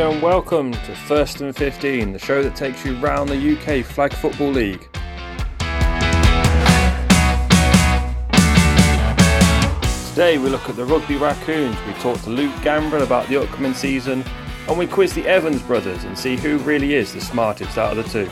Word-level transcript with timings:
there, 0.00 0.08
and 0.08 0.22
welcome 0.22 0.72
to 0.72 0.94
First 0.94 1.42
and 1.42 1.54
15, 1.54 2.14
the 2.14 2.18
show 2.18 2.42
that 2.42 2.56
takes 2.56 2.86
you 2.86 2.96
round 3.00 3.28
the 3.28 3.34
UK 3.36 3.84
Flag 3.84 4.14
Football 4.14 4.50
League. 4.50 4.88
Today 10.08 10.38
we 10.38 10.48
look 10.48 10.66
at 10.70 10.76
the 10.76 10.86
Rugby 10.86 11.16
Raccoons, 11.16 11.76
we 11.86 11.92
talk 12.00 12.18
to 12.22 12.30
Luke 12.30 12.54
Gambrill 12.62 13.02
about 13.02 13.28
the 13.28 13.42
upcoming 13.42 13.74
season, 13.74 14.24
and 14.68 14.78
we 14.78 14.86
quiz 14.86 15.12
the 15.12 15.26
Evans 15.26 15.60
brothers 15.60 16.04
and 16.04 16.16
see 16.16 16.36
who 16.36 16.56
really 16.60 16.94
is 16.94 17.12
the 17.12 17.20
smartest 17.20 17.76
out 17.76 17.94
of 17.94 18.02
the 18.02 18.10
two. 18.10 18.30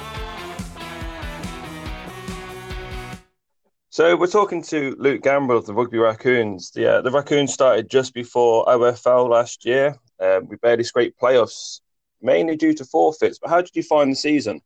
So 3.91 4.17
we're 4.17 4.27
talking 4.29 4.63
to 4.63 4.97
Luke 4.99 5.21
Gambrill 5.21 5.59
of 5.59 5.67
the 5.67 5.75
Rugby 5.75 5.99
Raccoons. 5.99 6.71
The, 6.71 6.95
uh, 6.95 7.03
the 7.03 7.11
Raccoons 7.11 7.53
started 7.53 7.91
just 7.91 8.15
before 8.15 8.65
OFL 8.65 9.29
last 9.29 9.67
year. 9.67 9.99
Um, 10.21 10.49
we 10.49 10.57
barely 10.57 10.85
scraped 10.85 11.21
playoffs, 11.21 11.81
mainly 12.21 12.57
due 12.57 12.75
to 12.75 12.85
forfeits. 12.85 13.39
But 13.39 13.51
how 13.51 13.61
did 13.61 13.75
you 13.75 13.83
find 13.83 14.13
the 14.13 14.17
season? 14.17 14.61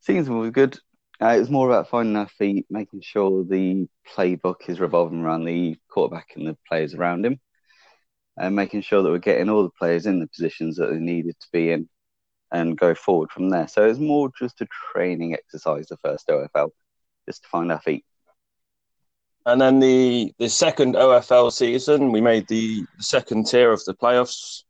Season 0.00 0.38
was 0.38 0.50
good. 0.50 0.78
Uh, 1.22 1.28
it 1.28 1.40
was 1.40 1.50
more 1.50 1.68
about 1.68 1.88
finding 1.88 2.16
our 2.16 2.28
feet, 2.28 2.66
making 2.68 3.00
sure 3.00 3.44
the 3.44 3.86
playbook 4.14 4.68
is 4.68 4.80
revolving 4.80 5.20
around 5.20 5.44
the 5.44 5.76
quarterback 5.88 6.32
and 6.34 6.46
the 6.46 6.56
players 6.68 6.94
around 6.94 7.24
him, 7.24 7.40
and 8.36 8.56
making 8.56 8.82
sure 8.82 9.02
that 9.02 9.10
we're 9.10 9.18
getting 9.18 9.48
all 9.48 9.62
the 9.62 9.70
players 9.78 10.06
in 10.06 10.18
the 10.18 10.26
positions 10.26 10.76
that 10.76 10.90
they 10.90 10.98
needed 10.98 11.36
to 11.40 11.46
be 11.52 11.70
in 11.70 11.88
and 12.50 12.78
go 12.78 12.94
forward 12.94 13.30
from 13.30 13.48
there. 13.48 13.68
So 13.68 13.84
it 13.84 13.88
was 13.88 14.00
more 14.00 14.30
just 14.38 14.60
a 14.60 14.66
training 14.92 15.34
exercise, 15.34 15.86
the 15.86 15.96
first 15.98 16.28
OFL, 16.28 16.70
just 17.26 17.42
to 17.42 17.48
find 17.48 17.70
our 17.72 17.80
feet. 17.80 18.04
And 19.46 19.60
then 19.60 19.78
the 19.78 20.32
the 20.38 20.48
second 20.48 20.94
OFL 20.94 21.52
season, 21.52 22.12
we 22.12 22.20
made 22.20 22.48
the 22.48 22.84
second 22.98 23.46
tier 23.46 23.72
of 23.72 23.84
the 23.84 23.94
playoffs. 23.94 24.62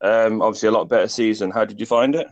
Um, 0.00 0.42
obviously, 0.42 0.68
a 0.68 0.72
lot 0.72 0.88
better 0.88 1.08
season. 1.08 1.50
How 1.50 1.64
did 1.64 1.78
you 1.78 1.86
find 1.86 2.14
it? 2.14 2.26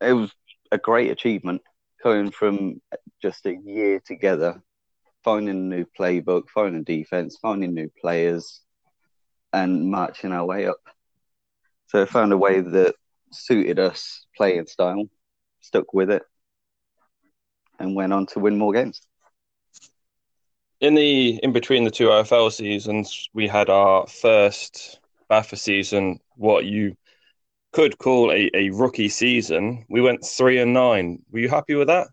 It 0.00 0.14
was 0.14 0.32
a 0.72 0.78
great 0.78 1.10
achievement 1.10 1.62
coming 2.02 2.30
from 2.30 2.80
just 3.20 3.44
a 3.46 3.54
year 3.54 4.00
together, 4.00 4.62
finding 5.24 5.72
a 5.72 5.76
new 5.76 5.86
playbook, 5.98 6.48
finding 6.48 6.84
defense, 6.84 7.36
finding 7.40 7.74
new 7.74 7.90
players, 8.00 8.62
and 9.52 9.90
marching 9.90 10.32
our 10.32 10.46
way 10.46 10.66
up. 10.66 10.80
So 11.88 12.02
I 12.02 12.06
found 12.06 12.32
a 12.32 12.38
way 12.38 12.60
that 12.60 12.94
suited 13.30 13.78
us 13.78 14.26
playing 14.36 14.66
style, 14.66 15.04
stuck 15.60 15.92
with 15.92 16.10
it, 16.10 16.22
and 17.78 17.94
went 17.94 18.14
on 18.14 18.26
to 18.28 18.38
win 18.38 18.56
more 18.56 18.72
games 18.72 19.02
in 20.80 20.94
the 20.94 21.40
in 21.42 21.52
between 21.52 21.84
the 21.84 21.90
two 21.90 22.08
OFL 22.08 22.52
seasons, 22.52 23.28
we 23.32 23.48
had 23.48 23.70
our 23.70 24.06
first 24.06 25.00
BAFA 25.30 25.58
season, 25.58 26.20
what 26.36 26.64
you 26.64 26.96
could 27.72 27.98
call 27.98 28.30
a, 28.30 28.50
a 28.54 28.70
rookie 28.70 29.08
season. 29.08 29.84
We 29.88 30.00
went 30.00 30.24
three 30.24 30.58
and 30.58 30.72
nine. 30.72 31.22
Were 31.30 31.40
you 31.40 31.48
happy 31.48 31.74
with 31.74 31.88
that? 31.88 32.08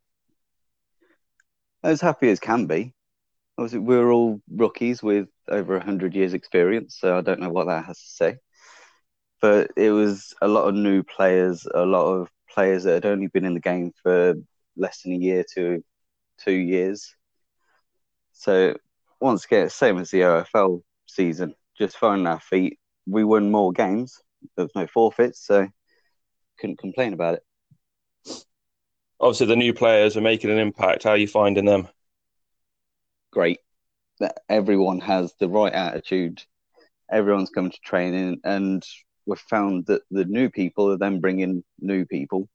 As 1.83 2.01
happy 2.01 2.29
as 2.29 2.39
can 2.39 2.65
be. 2.65 2.93
Obviously, 3.57 3.79
we're 3.79 4.11
all 4.11 4.41
rookies 4.49 5.03
with 5.03 5.27
over 5.47 5.79
hundred 5.79 6.15
years' 6.15 6.33
experience, 6.33 6.97
so 6.99 7.17
I 7.17 7.21
don't 7.21 7.39
know 7.39 7.51
what 7.51 7.67
that 7.67 7.85
has 7.85 7.99
to 7.99 8.09
say. 8.09 8.37
But 9.41 9.71
it 9.75 9.91
was 9.91 10.33
a 10.41 10.47
lot 10.47 10.69
of 10.69 10.75
new 10.75 11.03
players, 11.03 11.67
a 11.71 11.85
lot 11.85 12.13
of 12.13 12.29
players 12.49 12.85
that 12.85 12.93
had 12.93 13.05
only 13.05 13.27
been 13.27 13.45
in 13.45 13.53
the 13.53 13.59
game 13.59 13.91
for 14.01 14.35
less 14.77 15.01
than 15.01 15.11
a 15.11 15.17
year 15.17 15.43
to 15.55 15.83
two 16.39 16.53
years 16.53 17.13
so 18.33 18.75
once 19.19 19.45
again, 19.45 19.69
same 19.69 19.97
as 19.97 20.11
the 20.11 20.21
OFL 20.21 20.81
season, 21.07 21.55
just 21.77 21.97
finding 21.97 22.27
our 22.27 22.39
feet. 22.39 22.77
We 23.07 23.23
won 23.23 23.51
more 23.51 23.71
games. 23.71 24.21
There 24.55 24.65
was 24.65 24.75
no 24.75 24.87
forfeits, 24.87 25.45
so 25.45 25.67
couldn't 26.59 26.79
complain 26.79 27.13
about 27.13 27.35
it. 27.35 27.43
Obviously, 29.19 29.47
the 29.47 29.55
new 29.55 29.73
players 29.73 30.17
are 30.17 30.21
making 30.21 30.49
an 30.49 30.57
impact. 30.57 31.03
How 31.03 31.11
are 31.11 31.17
you 31.17 31.27
finding 31.27 31.65
them? 31.65 31.87
Great. 33.31 33.59
That 34.19 34.39
everyone 34.49 34.99
has 35.01 35.33
the 35.39 35.47
right 35.47 35.71
attitude. 35.71 36.43
Everyone's 37.09 37.49
come 37.49 37.69
to 37.69 37.79
training, 37.79 38.41
and 38.43 38.83
we've 39.25 39.39
found 39.39 39.85
that 39.85 40.01
the 40.11 40.25
new 40.25 40.49
people 40.49 40.91
are 40.91 40.97
then 40.97 41.21
bringing 41.21 41.63
new 41.79 42.05
people. 42.05 42.49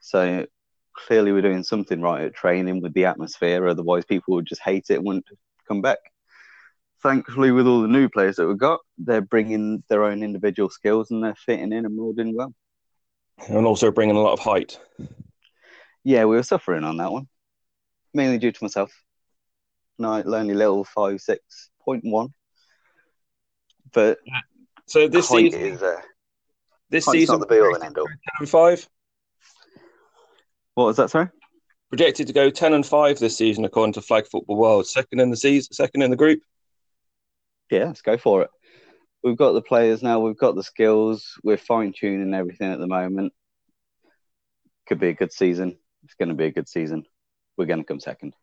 So 0.00 0.46
clearly 0.94 1.32
we're 1.32 1.42
doing 1.42 1.62
something 1.62 2.00
right 2.00 2.24
at 2.24 2.34
training 2.34 2.80
with 2.82 2.92
the 2.94 3.06
atmosphere. 3.06 3.66
Otherwise, 3.66 4.04
people 4.04 4.34
would 4.34 4.46
just 4.46 4.62
hate 4.62 4.86
it 4.90 4.96
and 4.96 5.06
wouldn't 5.06 5.26
come 5.66 5.82
back. 5.82 5.98
Thankfully, 7.02 7.50
with 7.50 7.66
all 7.66 7.80
the 7.80 7.88
new 7.88 8.08
players 8.08 8.36
that 8.36 8.46
we've 8.46 8.58
got, 8.58 8.80
they're 8.98 9.22
bringing 9.22 9.82
their 9.88 10.04
own 10.04 10.22
individual 10.22 10.68
skills 10.68 11.10
and 11.10 11.24
they're 11.24 11.34
fitting 11.34 11.72
in 11.72 11.86
and 11.86 11.96
molding 11.96 12.36
well. 12.36 12.54
And 13.48 13.66
also 13.66 13.90
bringing 13.90 14.16
a 14.16 14.20
lot 14.20 14.34
of 14.34 14.40
height. 14.40 14.78
Yeah, 16.04 16.24
we 16.26 16.36
were 16.36 16.42
suffering 16.42 16.84
on 16.84 16.98
that 16.98 17.10
one, 17.10 17.28
mainly 18.12 18.38
due 18.38 18.52
to 18.52 18.64
myself. 18.64 18.92
No, 19.98 20.22
only 20.22 20.54
little 20.54 20.84
five 20.84 21.20
six 21.20 21.70
point 21.82 22.04
one. 22.04 22.34
But 23.92 24.18
so 24.86 25.08
this 25.08 25.28
season 25.28 25.60
is 25.60 25.82
uh, 25.82 26.00
this 26.90 27.06
season 27.06 27.38
not 27.38 27.48
the 27.48 27.54
be 27.54 27.60
all 27.60 27.74
and 27.74 27.84
end 27.84 27.98
all. 27.98 28.08
Five. 28.46 28.88
What 30.74 30.84
was 30.84 30.96
that, 30.96 31.10
sorry? 31.10 31.28
Projected 31.88 32.28
to 32.28 32.32
go 32.32 32.50
ten 32.50 32.72
and 32.72 32.86
five 32.86 33.18
this 33.18 33.36
season, 33.36 33.64
according 33.64 33.94
to 33.94 34.02
Flag 34.02 34.26
Football 34.26 34.56
World. 34.56 34.86
Second 34.86 35.20
in 35.20 35.30
the 35.30 35.36
season, 35.36 35.72
second 35.72 36.02
in 36.02 36.10
the 36.10 36.16
group. 36.16 36.40
Yeah, 37.70 37.84
let's 37.84 38.02
go 38.02 38.16
for 38.16 38.42
it. 38.42 38.50
We've 39.22 39.36
got 39.36 39.52
the 39.52 39.62
players 39.62 40.02
now. 40.02 40.20
We've 40.20 40.36
got 40.36 40.54
the 40.54 40.62
skills. 40.62 41.34
We're 41.42 41.56
fine 41.56 41.92
tuning 41.92 42.32
everything 42.32 42.72
at 42.72 42.78
the 42.78 42.86
moment. 42.86 43.32
Could 44.86 45.00
be 45.00 45.08
a 45.08 45.14
good 45.14 45.32
season. 45.32 45.78
It's 46.04 46.14
going 46.14 46.30
to 46.30 46.34
be 46.34 46.46
a 46.46 46.52
good 46.52 46.68
season. 46.68 47.04
We're 47.56 47.66
going 47.66 47.80
to 47.80 47.84
come 47.84 48.00
second. 48.00 48.34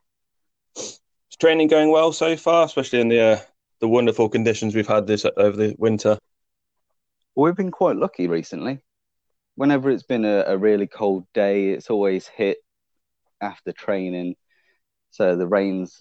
Is 0.75 0.99
training 1.39 1.69
going 1.69 1.91
well 1.91 2.11
so 2.11 2.37
far, 2.37 2.65
especially 2.65 3.01
in 3.01 3.07
the 3.07 3.19
uh, 3.19 3.39
the 3.79 3.87
wonderful 3.87 4.29
conditions 4.29 4.75
we've 4.75 4.87
had 4.87 5.07
this 5.07 5.25
over 5.37 5.57
the 5.57 5.75
winter? 5.77 6.17
Well, 7.35 7.45
we've 7.45 7.55
been 7.55 7.71
quite 7.71 7.95
lucky 7.95 8.27
recently 8.27 8.79
whenever 9.57 9.89
it's 9.89 10.03
been 10.03 10.23
a, 10.23 10.43
a 10.47 10.57
really 10.57 10.87
cold 10.87 11.25
day, 11.33 11.69
it's 11.69 11.89
always 11.89 12.27
hit 12.27 12.59
after 13.41 13.73
training. 13.73 14.35
So 15.09 15.35
the 15.35 15.47
rain's 15.47 15.99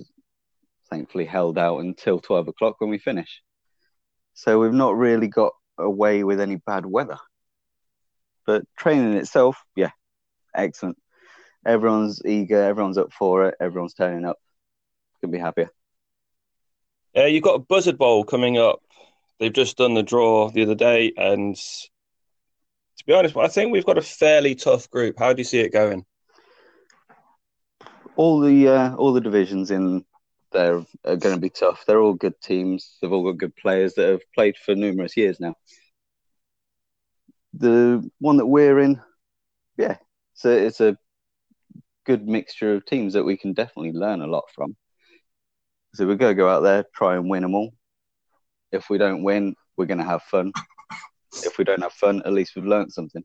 thankfully 0.91 1.25
held 1.25 1.59
out 1.59 1.79
until 1.79 2.21
12 2.21 2.49
o'clock 2.49 2.77
when 2.79 2.91
we 2.91 2.99
finish. 2.99 3.43
So 4.35 4.61
we've 4.61 4.73
not 4.75 4.97
really 4.97 5.27
got 5.27 5.53
away 5.79 6.23
with 6.23 6.39
any 6.39 6.57
bad 6.57 6.85
weather. 6.85 7.17
But 8.47 8.65
training 8.77 9.15
itself, 9.15 9.57
yeah, 9.75 9.91
excellent. 10.55 10.99
Everyone's 11.65 12.21
eager, 12.25 12.63
everyone's 12.63 12.99
up 12.99 13.13
for 13.13 13.49
it, 13.49 13.55
everyone's 13.59 13.95
turning 13.95 14.27
up. 14.27 14.37
Couldn't 15.21 15.33
be 15.33 15.39
happier. 15.39 15.71
Yeah, 17.15 17.27
you've 17.27 17.43
got 17.43 17.55
a 17.55 17.61
Buzzard 17.61 17.97
Bowl 17.97 18.23
coming 18.23 18.59
up. 18.59 18.81
They've 19.41 19.53
just 19.53 19.79
done 19.79 19.95
the 19.95 20.03
draw 20.03 20.51
the 20.51 20.63
other 20.63 20.75
day, 20.75 21.13
and 21.17 21.57
to 22.99 23.05
be 23.07 23.13
honest, 23.13 23.37
I 23.37 23.49
think 23.49 23.73
we've 23.73 23.85
got 23.85 23.99
a 23.99 24.03
fairly 24.03 24.55
tough 24.55 24.91
group. 24.91 25.19
How 25.19 25.33
do 25.33 25.41
you 25.41 25.45
see 25.45 25.61
it 25.61 25.73
going? 25.73 26.05
All 28.17 28.41
the 28.41 28.69
uh, 28.69 28.95
all 28.97 29.13
the 29.13 29.21
divisions 29.21 29.71
in 29.71 30.05
there 30.53 30.77
are 31.05 31.17
going 31.17 31.35
to 31.35 31.41
be 31.41 31.51
tough. 31.51 31.85
They're 31.87 32.01
all 32.01 32.15
good 32.15 32.41
teams. 32.41 32.97
They've 33.01 33.13
all 33.13 33.25
got 33.25 33.39
good 33.39 33.57
players 33.57 33.95
that 33.95 34.09
have 34.09 34.33
played 34.35 34.57
for 34.57 34.75
numerous 34.75 35.17
years 35.17 35.39
now. 35.39 35.55
The 37.55 38.09
one 38.19 38.39
that 38.39 38.47
we're 38.47 38.79
in, 38.81 39.01
yeah, 39.77 39.97
so 40.35 40.51
it's 40.51 40.81
a 40.81 40.97
good 42.05 42.27
mixture 42.27 42.75
of 42.75 42.87
teams 42.87 43.15
that 43.15 43.25
we 43.25 43.37
can 43.37 43.53
definitely 43.53 43.93
learn 43.93 44.23
a 44.23 44.27
lot 44.27 44.45
from. 44.55 44.77
So 45.95 46.07
we're 46.07 46.17
going 46.17 46.35
to 46.35 46.43
go 46.43 46.49
out 46.49 46.61
there, 46.61 46.85
try 46.95 47.17
and 47.17 47.29
win 47.29 47.43
them 47.43 47.55
all. 47.55 47.73
If 48.73 48.91
we 48.91 48.99
don't 48.99 49.23
win, 49.23 49.55
we're 49.77 49.87
going 49.87 49.99
to 49.99 50.05
have 50.05 50.23
fun 50.23 50.53
if 51.45 51.59
we 51.59 51.65
don't 51.65 51.83
have 51.83 51.93
fun, 51.93 52.23
at 52.25 52.33
least 52.33 52.57
we've 52.57 52.65
learned 52.67 52.93
something. 52.93 53.25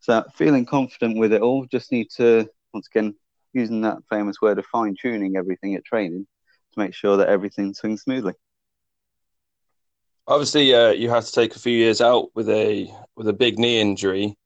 So 0.00 0.24
feeling 0.34 0.64
confident 0.64 1.18
with 1.18 1.32
it 1.32 1.42
all, 1.42 1.66
just 1.66 1.92
need 1.92 2.08
to 2.16 2.48
once 2.72 2.86
again 2.86 3.14
using 3.52 3.80
that 3.82 3.98
famous 4.10 4.40
word 4.40 4.58
of 4.58 4.66
fine 4.66 4.94
tuning 5.00 5.36
everything 5.36 5.74
at 5.74 5.84
training 5.84 6.26
to 6.72 6.78
make 6.78 6.94
sure 6.94 7.16
that 7.16 7.28
everything 7.28 7.74
swings 7.74 8.02
smoothly. 8.02 8.34
Obviously, 10.26 10.74
uh, 10.74 10.90
you 10.90 11.08
had 11.08 11.24
to 11.24 11.32
take 11.32 11.56
a 11.56 11.58
few 11.58 11.72
years 11.72 12.00
out 12.00 12.28
with 12.34 12.48
a 12.50 12.92
with 13.16 13.28
a 13.28 13.32
big 13.32 13.58
knee 13.58 13.80
injury. 13.80 14.36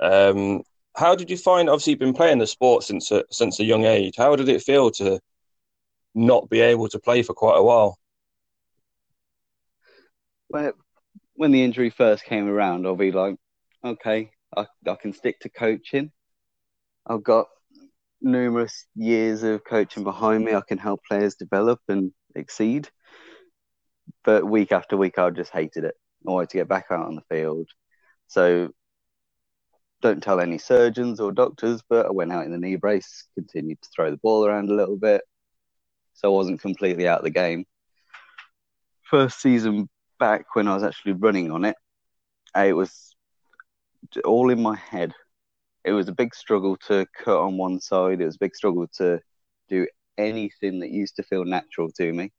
Um, 0.00 0.62
how 0.96 1.14
did 1.14 1.30
you 1.30 1.36
find? 1.36 1.68
Obviously, 1.68 1.92
you've 1.92 2.00
been 2.00 2.12
playing 2.14 2.38
the 2.38 2.46
sport 2.46 2.82
since 2.82 3.10
a, 3.12 3.24
since 3.30 3.60
a 3.60 3.64
young 3.64 3.84
age. 3.84 4.14
How 4.16 4.34
did 4.36 4.48
it 4.48 4.62
feel 4.62 4.90
to 4.92 5.20
not 6.14 6.48
be 6.48 6.60
able 6.60 6.88
to 6.88 6.98
play 6.98 7.22
for 7.22 7.32
quite 7.32 7.56
a 7.56 7.62
while? 7.62 7.98
Well, 10.48 10.72
when 11.34 11.52
the 11.52 11.62
injury 11.62 11.90
first 11.90 12.24
came 12.24 12.48
around, 12.48 12.86
I'll 12.86 12.96
be 12.96 13.12
like, 13.12 13.36
okay, 13.84 14.30
I, 14.56 14.66
I 14.86 14.94
can 14.94 15.12
stick 15.12 15.40
to 15.40 15.48
coaching. 15.48 16.10
I've 17.06 17.24
got 17.24 17.46
numerous 18.20 18.86
years 18.94 19.42
of 19.42 19.64
coaching 19.64 20.04
behind 20.04 20.44
me. 20.44 20.54
I 20.54 20.62
can 20.66 20.78
help 20.78 21.00
players 21.06 21.34
develop 21.34 21.80
and 21.88 22.12
exceed. 22.34 22.88
But 24.24 24.48
week 24.48 24.72
after 24.72 24.96
week, 24.96 25.18
I 25.18 25.30
just 25.30 25.50
hated 25.50 25.84
it. 25.84 25.94
I 26.26 26.30
wanted 26.30 26.50
to 26.50 26.56
get 26.58 26.68
back 26.68 26.86
out 26.90 27.06
on 27.06 27.16
the 27.16 27.22
field. 27.28 27.68
So 28.28 28.70
don't 30.00 30.22
tell 30.22 30.40
any 30.40 30.58
surgeons 30.58 31.20
or 31.20 31.32
doctors, 31.32 31.82
but 31.88 32.06
I 32.06 32.10
went 32.10 32.32
out 32.32 32.46
in 32.46 32.52
the 32.52 32.58
knee 32.58 32.76
brace, 32.76 33.26
continued 33.34 33.80
to 33.82 33.88
throw 33.94 34.10
the 34.10 34.16
ball 34.18 34.46
around 34.46 34.70
a 34.70 34.74
little 34.74 34.96
bit. 34.96 35.22
So 36.14 36.32
I 36.32 36.34
wasn't 36.34 36.60
completely 36.60 37.08
out 37.08 37.18
of 37.18 37.24
the 37.24 37.30
game. 37.30 37.64
First 39.02 39.40
season 39.40 39.88
back 40.24 40.56
when 40.56 40.66
I 40.66 40.72
was 40.72 40.82
actually 40.82 41.12
running 41.12 41.50
on 41.50 41.66
it, 41.66 41.76
uh, 42.56 42.64
it 42.64 42.72
was 42.72 43.14
all 44.24 44.48
in 44.48 44.62
my 44.62 44.74
head. 44.74 45.12
It 45.84 45.92
was 45.92 46.08
a 46.08 46.12
big 46.12 46.34
struggle 46.34 46.78
to 46.88 47.06
cut 47.22 47.38
on 47.38 47.58
one 47.58 47.78
side. 47.78 48.22
It 48.22 48.24
was 48.24 48.36
a 48.36 48.44
big 48.46 48.56
struggle 48.56 48.86
to 48.96 49.20
do 49.68 49.86
anything 50.16 50.80
that 50.80 50.88
used 50.88 51.16
to 51.16 51.22
feel 51.24 51.44
natural 51.44 51.90
to 51.98 52.10
me. 52.10 52.32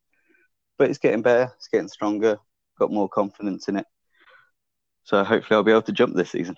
But 0.80 0.90
it's 0.90 0.98
getting 0.98 1.22
better. 1.22 1.52
It's 1.58 1.68
getting 1.68 1.88
stronger. 1.88 2.40
Got 2.80 2.92
more 2.92 3.08
confidence 3.08 3.68
in 3.68 3.76
it. 3.76 3.86
So 5.04 5.24
hopefully 5.24 5.56
I'll 5.56 5.64
be 5.64 5.72
able 5.72 5.84
to 5.84 5.92
jump 5.92 6.16
this 6.16 6.32
season. 6.32 6.56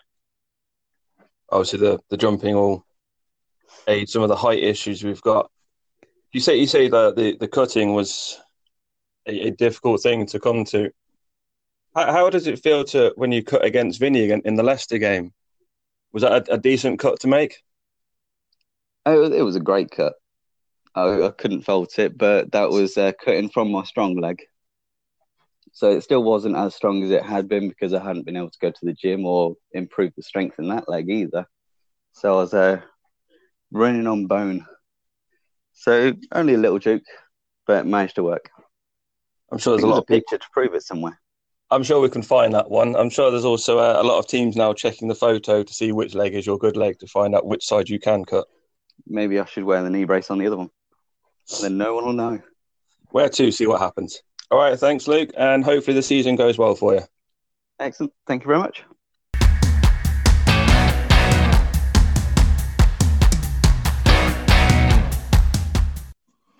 Obviously, 1.52 1.80
the, 1.80 2.00
the 2.10 2.16
jumping 2.16 2.56
will 2.56 2.86
aid 3.90 4.08
some 4.08 4.24
of 4.24 4.30
the 4.30 4.36
height 4.38 4.64
issues 4.64 5.04
we've 5.04 5.22
got. 5.22 5.52
You 6.32 6.40
say 6.40 6.56
you 6.56 6.68
say 6.68 6.88
that 6.88 7.18
the, 7.18 7.36
the 7.38 7.50
cutting 7.50 7.94
was 7.94 8.40
a, 9.28 9.48
a 9.48 9.52
difficult 9.52 10.02
thing 10.02 10.26
to 10.28 10.40
come 10.40 10.64
to. 10.66 10.90
How, 11.98 12.12
how, 12.12 12.30
does 12.30 12.46
it 12.46 12.62
feel 12.62 12.84
to 12.86 13.12
when 13.16 13.32
you 13.32 13.44
cut 13.44 13.66
against 13.66 14.00
Vinny 14.00 14.24
again 14.24 14.44
in 14.46 14.54
the 14.54 14.62
Leicester 14.62 15.00
game? 15.00 15.34
Was 16.14 16.22
that 16.22 16.48
a, 16.48 16.54
a 16.54 16.58
decent 16.60 17.00
cut 17.00 17.22
to 17.22 17.28
make? 17.28 17.64
It 19.08 19.18
was, 19.18 19.32
it 19.32 19.42
was 19.42 19.56
a 19.56 19.60
great 19.60 19.90
cut. 19.90 20.14
I, 20.94 21.24
I 21.24 21.32
couldn't 21.32 21.64
fault 21.64 21.98
it, 21.98 22.16
but 22.16 22.52
that 22.52 22.70
was 22.70 23.00
uh, 23.00 23.14
cutting 23.20 23.50
from 23.50 23.72
my 23.72 23.84
strong 23.84 24.16
leg. 24.16 24.44
So 25.72 25.90
it 25.90 26.02
still 26.02 26.24
wasn't 26.24 26.56
as 26.56 26.76
strong 26.76 27.02
as 27.02 27.10
it 27.10 27.24
had 27.24 27.50
been 27.50 27.68
because 27.68 27.96
I 27.96 28.04
hadn't 28.04 28.28
been 28.28 28.38
able 28.38 28.52
to 28.52 28.60
go 28.62 28.70
to 28.70 28.86
the 28.86 28.94
gym 28.94 29.26
or 29.26 29.56
improve 29.72 30.14
the 30.16 30.22
strength 30.22 30.60
in 30.60 30.68
that 30.68 30.88
leg 30.88 31.10
either. 31.10 31.48
So 32.12 32.34
I 32.34 32.42
was 32.42 32.54
uh, 32.54 32.82
running 33.72 34.06
on 34.06 34.28
bone. 34.28 34.68
So 35.74 36.14
only 36.32 36.54
a 36.54 36.60
little 36.60 36.78
juke, 36.78 37.02
but 37.66 37.88
managed 37.88 38.16
to 38.16 38.24
work. 38.24 38.52
I'm 39.52 39.58
sure 39.58 39.74
there's 39.74 39.84
a 39.84 39.88
lot 39.88 39.98
of 39.98 40.06
picture 40.06 40.38
to 40.38 40.48
prove 40.54 40.76
it 40.76 40.84
somewhere. 40.84 41.20
I'm 41.70 41.84
sure 41.84 42.00
we 42.00 42.10
can 42.10 42.22
find 42.22 42.54
that 42.54 42.70
one. 42.70 42.96
I'm 42.96 43.10
sure 43.10 43.30
there's 43.30 43.44
also 43.44 43.80
a, 43.80 44.02
a, 44.02 44.04
lot 44.04 44.20
of 44.20 44.28
teams 44.28 44.56
now 44.56 44.72
checking 44.72 45.10
the 45.10 45.16
photo 45.16 45.64
to 45.64 45.74
see 45.74 45.92
which 45.92 46.16
leg 46.16 46.34
is 46.34 46.46
your 46.46 46.58
good 46.58 46.78
leg 46.78 46.98
to 47.00 47.08
find 47.08 47.36
out 47.36 47.46
which 47.46 47.66
side 47.66 47.90
you 47.90 48.00
can 48.00 48.24
cut. 48.24 48.48
Maybe 49.06 49.38
I 49.38 49.44
should 49.44 49.66
wear 49.66 49.84
the 49.84 49.90
knee 49.90 50.06
brace 50.06 50.32
on 50.32 50.38
the 50.38 50.48
other 50.48 50.56
one. 50.56 50.70
Then 51.62 51.78
no 51.78 51.94
one 51.94 52.06
will 52.06 52.14
know. 52.14 52.42
Where 53.10 53.28
to 53.28 53.52
see 53.52 53.68
what 53.68 53.82
happens. 53.82 54.22
All 54.50 54.58
right, 54.58 54.80
thanks, 54.80 55.10
Luke, 55.10 55.32
and 55.38 55.64
hopefully 55.64 55.96
the 55.96 56.02
season 56.02 56.38
goes 56.38 56.58
well 56.58 56.74
for 56.74 56.94
you. 56.96 57.02
Excellent. 57.80 58.14
Thank 58.26 58.44
you 58.44 58.48
very 58.48 58.60
much. 58.60 58.84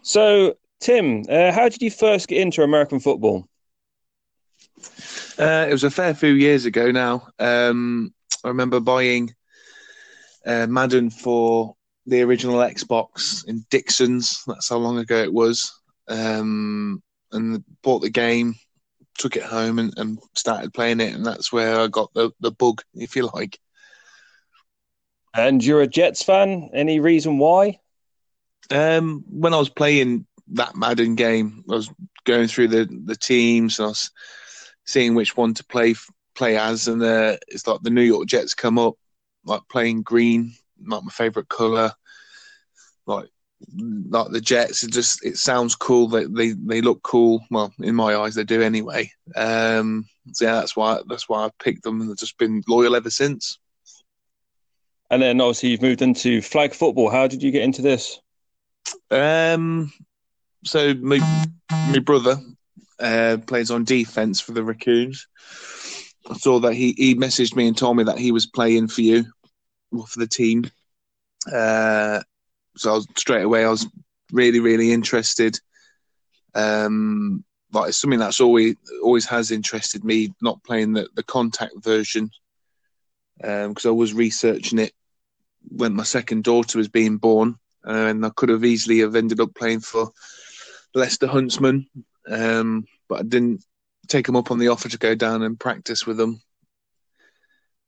So, 0.02 0.58
Tim, 0.82 1.24
uh, 1.30 1.54
how 1.54 1.70
did 1.70 1.82
you 1.82 1.92
first 1.92 2.28
get 2.28 2.40
into 2.40 2.62
American 2.62 3.00
football? 3.00 3.48
Uh, 5.40 5.68
it 5.70 5.72
was 5.72 5.84
a 5.84 5.92
fair 5.92 6.16
few 6.16 6.34
years 6.34 6.66
ago 6.66 6.92
now. 6.92 7.28
Um, 7.38 8.14
I 8.44 8.48
remember 8.48 8.80
buying 8.80 9.36
uh, 10.46 10.66
Madden 10.68 11.12
for 11.12 11.76
the 12.08 12.22
original 12.22 12.56
Xbox 12.56 13.48
in 13.48 13.66
Dixon's. 13.70 14.44
That's 14.48 14.70
how 14.70 14.78
long 14.78 14.98
ago 14.98 15.22
it 15.22 15.32
was. 15.32 15.80
Um, 16.08 17.04
and 17.32 17.64
bought 17.84 18.02
the 18.02 18.10
game, 18.10 18.56
took 19.18 19.36
it 19.36 19.44
home, 19.44 19.78
and, 19.78 19.94
and, 19.98 20.18
started 20.34 20.74
playing 20.74 21.02
it. 21.02 21.14
And 21.14 21.26
that's 21.26 21.52
where 21.52 21.80
I 21.80 21.88
got 21.88 22.14
the, 22.14 22.32
the 22.40 22.52
bug, 22.52 22.82
if 22.96 23.16
you 23.16 23.30
like. 23.34 23.60
And 25.36 25.64
you're 25.64 25.82
a 25.82 25.88
Jets 25.88 26.24
fan. 26.24 26.70
Any 26.74 27.00
reason 27.00 27.38
why? 27.38 27.80
Um, 28.72 29.24
when 29.30 29.54
I 29.54 29.60
was 29.60 29.70
playing 29.70 30.26
that 30.54 30.76
Madden 30.76 31.16
game, 31.16 31.64
I 31.70 31.74
was 31.74 31.92
going 32.24 32.48
through 32.48 32.70
the, 32.70 32.88
the 33.06 33.16
teams 33.16 33.78
and 33.78 33.88
I 33.88 33.90
was 33.90 34.12
seeing 34.88 35.14
which 35.14 35.38
one 35.38 35.54
to 35.54 35.64
play 35.66 35.94
play 36.34 36.58
as, 36.58 36.88
and 36.88 37.04
uh, 37.04 37.38
it's 37.48 37.68
like 37.68 37.82
the 37.82 37.92
New 37.92 38.02
York 38.02 38.28
Jets 38.28 38.56
come 38.56 38.80
up, 38.80 38.96
like 39.44 39.62
playing 39.70 40.02
green, 40.02 40.54
not 40.80 41.04
my 41.04 41.12
favorite 41.12 41.50
color. 41.50 41.92
Like 43.06 43.30
like 44.10 44.32
the 44.32 44.42
Jets, 44.42 44.84
it 44.84 44.92
just 44.92 45.24
it 45.24 45.38
sounds 45.38 45.76
cool. 45.76 46.08
They 46.08 46.26
they 46.26 46.52
they 46.52 46.82
look 46.82 47.04
cool. 47.04 47.46
Well, 47.52 47.74
in 47.80 47.96
my 47.96 48.16
eyes, 48.16 48.36
they 48.36 48.44
do 48.44 48.62
anyway. 48.62 49.12
Um, 49.36 50.08
so 50.32 50.46
yeah, 50.46 50.54
that's 50.54 50.76
why 50.76 51.02
that's 51.08 51.30
why 51.30 51.46
I 51.46 51.52
picked 51.60 51.84
them, 51.84 52.02
and 52.02 52.10
I've 52.10 52.18
just 52.18 52.38
been 52.38 52.64
loyal 52.68 52.96
ever 52.96 53.10
since. 53.10 53.60
And 55.10 55.22
then 55.22 55.40
obviously 55.40 55.70
you've 55.70 55.82
moved 55.82 56.02
into 56.02 56.42
flag 56.42 56.74
football. 56.74 57.10
How 57.10 57.28
did 57.28 57.42
you 57.42 57.52
get 57.52 57.64
into 57.64 57.82
this? 57.82 58.20
Um, 59.10 59.92
so 60.66 60.94
my 60.96 61.20
my 61.72 62.00
brother 62.00 62.38
uh, 63.00 63.38
plays 63.46 63.72
on 63.72 63.84
defense 63.84 64.40
for 64.40 64.52
the 64.54 64.64
Raccoons. 64.64 65.28
I 66.30 66.36
saw 66.36 66.60
that 66.60 66.74
he 66.74 66.94
he 66.98 67.16
messaged 67.16 67.56
me 67.56 67.68
and 67.68 67.78
told 67.78 67.98
me 67.98 68.04
that 68.04 68.18
he 68.18 68.32
was 68.32 68.48
playing 68.48 68.88
for 68.88 69.02
you, 69.02 69.26
for 69.92 70.20
the 70.20 70.28
team. 70.28 70.70
Uh, 71.52 72.22
so 72.76 72.92
I 72.92 72.94
was, 72.96 73.08
straight 73.16 73.44
away 73.44 73.66
I 73.66 73.70
was 73.70 73.88
really 74.32 74.60
really 74.60 74.92
interested. 74.92 75.60
Um, 76.54 77.44
like 77.72 77.90
it's 77.90 77.98
something 77.98 78.20
that's 78.20 78.42
always 78.42 78.76
always 79.04 79.26
has 79.28 79.52
interested 79.52 80.04
me. 80.04 80.34
Not 80.42 80.64
playing 80.64 80.94
the, 80.94 81.08
the 81.16 81.24
contact 81.24 81.74
version 81.78 82.32
because 83.38 83.86
um, 83.86 83.90
I 83.90 83.92
was 83.92 84.14
researching 84.14 84.80
it 84.80 84.94
when 85.70 85.94
my 85.94 86.04
second 86.04 86.44
daughter 86.44 86.78
was 86.78 86.88
being 86.88 87.18
born, 87.18 87.56
and 87.84 88.26
I 88.26 88.30
could 88.30 88.50
have 88.50 88.66
easily 88.66 89.00
have 89.00 89.16
ended 89.16 89.40
up 89.40 89.54
playing 89.54 89.82
for 89.82 90.12
Leicester 90.96 91.28
Huntsmen, 91.28 91.88
um, 92.30 92.86
but 93.08 93.20
I 93.20 93.24
didn't 93.24 93.64
take 94.08 94.26
them 94.26 94.36
up 94.36 94.52
on 94.52 94.60
the 94.60 94.70
offer 94.70 94.90
to 94.90 94.98
go 94.98 95.16
down 95.16 95.44
and 95.44 95.60
practice 95.60 96.06
with 96.06 96.18
them. 96.18 96.42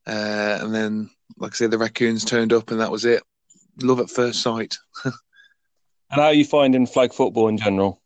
Uh, 0.06 0.58
and 0.60 0.74
then, 0.74 1.10
like 1.38 1.52
I 1.52 1.54
say, 1.54 1.66
the 1.66 1.78
raccoons 1.78 2.24
turned 2.24 2.52
up, 2.52 2.70
and 2.70 2.80
that 2.80 2.90
was 2.90 3.04
it 3.04 3.22
love 3.82 4.00
at 4.00 4.10
first 4.10 4.42
sight. 4.42 4.76
and 5.04 5.14
how 6.10 6.24
are 6.24 6.34
you 6.34 6.44
finding 6.44 6.86
flag 6.86 7.12
football 7.12 7.48
in 7.48 7.58
general? 7.58 8.00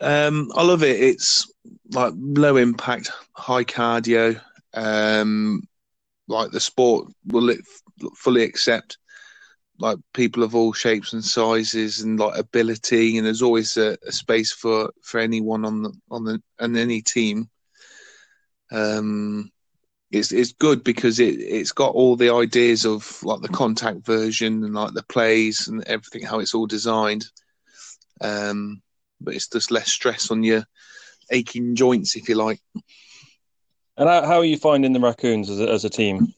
Um, 0.00 0.50
I 0.54 0.62
love 0.62 0.82
it. 0.82 1.00
It's 1.00 1.50
like 1.92 2.12
low 2.16 2.56
impact, 2.56 3.10
high 3.32 3.64
cardio. 3.64 4.40
Um, 4.74 5.62
like 6.28 6.50
the 6.50 6.60
sport 6.60 7.10
will 7.26 7.48
it 7.48 7.60
fully 8.16 8.42
accept 8.42 8.98
like 9.78 9.98
people 10.12 10.42
of 10.42 10.54
all 10.54 10.72
shapes 10.72 11.12
and 11.12 11.24
sizes 11.24 12.00
and 12.00 12.18
like 12.18 12.38
ability, 12.38 13.16
and 13.16 13.26
there's 13.26 13.42
always 13.42 13.76
a, 13.76 13.96
a 14.06 14.12
space 14.12 14.52
for 14.52 14.92
for 15.02 15.20
anyone 15.20 15.64
on 15.64 15.82
the 15.82 15.92
on 16.10 16.24
the 16.24 16.42
and 16.58 16.76
any 16.76 17.00
team. 17.00 17.48
Um, 18.70 19.50
it's 20.10 20.32
it's 20.32 20.52
good 20.52 20.82
because 20.82 21.20
it 21.20 21.38
it's 21.38 21.72
got 21.72 21.94
all 21.94 22.16
the 22.16 22.34
ideas 22.34 22.84
of 22.84 23.22
like 23.22 23.40
the 23.40 23.48
contact 23.48 24.04
version 24.04 24.64
and 24.64 24.74
like 24.74 24.94
the 24.94 25.04
plays 25.04 25.68
and 25.68 25.84
everything 25.84 26.22
how 26.22 26.40
it's 26.40 26.54
all 26.54 26.66
designed. 26.66 27.26
Um, 28.20 28.82
but 29.20 29.34
it's 29.34 29.48
just 29.48 29.70
less 29.70 29.92
stress 29.92 30.30
on 30.30 30.42
your 30.42 30.64
aching 31.30 31.74
joints, 31.74 32.16
if 32.16 32.28
you 32.28 32.34
like. 32.34 32.60
And 33.96 34.08
how, 34.08 34.24
how 34.24 34.38
are 34.38 34.44
you 34.44 34.56
finding 34.56 34.92
the 34.92 35.00
raccoons 35.00 35.50
as 35.50 35.60
a, 35.60 35.68
as 35.68 35.84
a 35.84 35.90
team? 35.90 36.32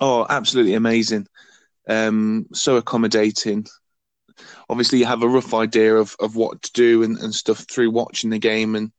Oh, 0.00 0.26
absolutely 0.28 0.74
amazing. 0.74 1.26
Um, 1.88 2.46
so 2.52 2.76
accommodating. 2.76 3.66
Obviously, 4.68 4.98
you 4.98 5.06
have 5.06 5.22
a 5.22 5.28
rough 5.28 5.54
idea 5.54 5.96
of, 5.96 6.16
of 6.20 6.36
what 6.36 6.62
to 6.62 6.72
do 6.72 7.02
and, 7.02 7.18
and 7.18 7.34
stuff 7.34 7.66
through 7.70 7.90
watching 7.90 8.30
the 8.30 8.38
game 8.38 8.74
and 8.74 8.92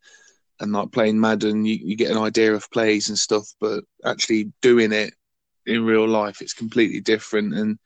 and 0.62 0.72
like 0.72 0.92
playing 0.92 1.20
Madden, 1.20 1.66
you, 1.66 1.76
you 1.82 1.96
get 1.96 2.12
an 2.12 2.20
idea 2.20 2.54
of 2.54 2.70
plays 2.70 3.10
and 3.10 3.18
stuff, 3.18 3.48
but 3.60 3.84
actually 4.06 4.54
doing 4.62 4.92
it 4.92 5.14
in 5.66 5.84
real 5.84 6.08
life, 6.08 6.42
it's 6.42 6.54
completely 6.54 7.02
different. 7.02 7.54
And 7.56 7.80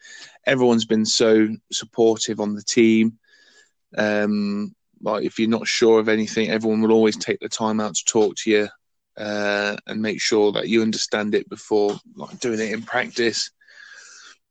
everyone's 0.45 0.85
been 0.85 1.05
so 1.05 1.47
supportive 1.71 2.39
on 2.39 2.53
the 2.53 2.61
team. 2.61 3.17
Um, 3.97 4.75
like 5.01 5.23
if 5.23 5.39
you're 5.39 5.49
not 5.49 5.67
sure 5.67 5.99
of 5.99 6.09
anything, 6.09 6.49
everyone 6.49 6.81
will 6.81 6.91
always 6.91 7.17
take 7.17 7.39
the 7.39 7.49
time 7.49 7.79
out 7.79 7.95
to 7.95 8.05
talk 8.05 8.35
to 8.37 8.51
you 8.51 8.67
uh, 9.17 9.77
and 9.87 10.01
make 10.01 10.19
sure 10.19 10.51
that 10.51 10.67
you 10.67 10.81
understand 10.81 11.33
it 11.33 11.49
before 11.49 11.97
like 12.15 12.39
doing 12.41 12.59
it 12.59 12.73
in 12.73 12.81
practice. 12.81 13.51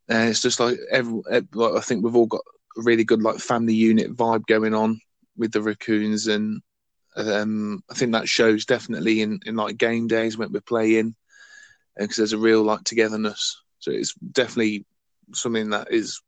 And 0.08 0.28
it's 0.28 0.42
just 0.42 0.61
like 0.61 0.78
every, 0.90 1.20
like 1.52 1.73
I 1.75 1.80
think 1.80 2.04
we've 2.04 2.16
all 2.16 2.26
got 2.26 2.42
a 2.76 2.82
really 2.82 3.04
good 3.04 3.23
like 3.23 3.38
family 3.38 3.75
unit 3.75 4.14
vibe 4.14 4.46
going 4.46 4.75
on 4.75 5.00
with 5.37 5.52
the 5.52 5.62
raccoons 5.62 6.26
and 6.26 6.62
um, 7.16 7.82
I 7.90 7.94
think 7.94 8.12
that 8.12 8.28
shows 8.28 8.64
definitely 8.64 9.23
in, 9.23 9.40
in 9.46 9.56
like 9.56 9.76
game 9.76 10.08
days 10.08 10.37
when 10.37 10.52
we're 10.52 10.61
playing, 10.61 11.14
because 11.96 12.16
there's 12.16 12.32
a 12.32 12.38
real 12.38 12.62
like 12.62 12.82
togetherness. 12.84 13.62
So 13.78 13.92
it's 13.92 14.14
definitely 14.14 14.84
something 15.32 15.70
that 15.70 15.92
is 15.92 16.20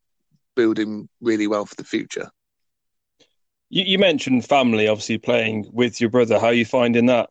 building 0.55 1.09
really 1.19 1.47
well 1.47 1.65
for 1.65 1.75
the 1.75 1.83
future. 1.83 2.29
You, 3.69 3.83
you 3.83 3.99
mentioned 3.99 4.45
family, 4.45 4.87
obviously 4.87 5.17
playing 5.17 5.69
with 5.73 5.99
your 5.99 6.09
brother. 6.09 6.39
How 6.39 6.47
are 6.47 6.53
you 6.53 6.65
finding 6.65 7.07
that? 7.07 7.29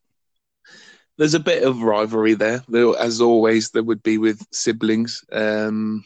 there's 1.19 1.35
a 1.35 1.41
bit 1.41 1.63
of 1.63 1.83
rivalry 1.83 2.35
there, 2.35 2.63
as 2.99 3.21
always. 3.21 3.71
There 3.71 3.83
would 3.83 4.03
be 4.03 4.19
with 4.19 4.47
siblings, 4.53 5.25
um, 5.33 6.05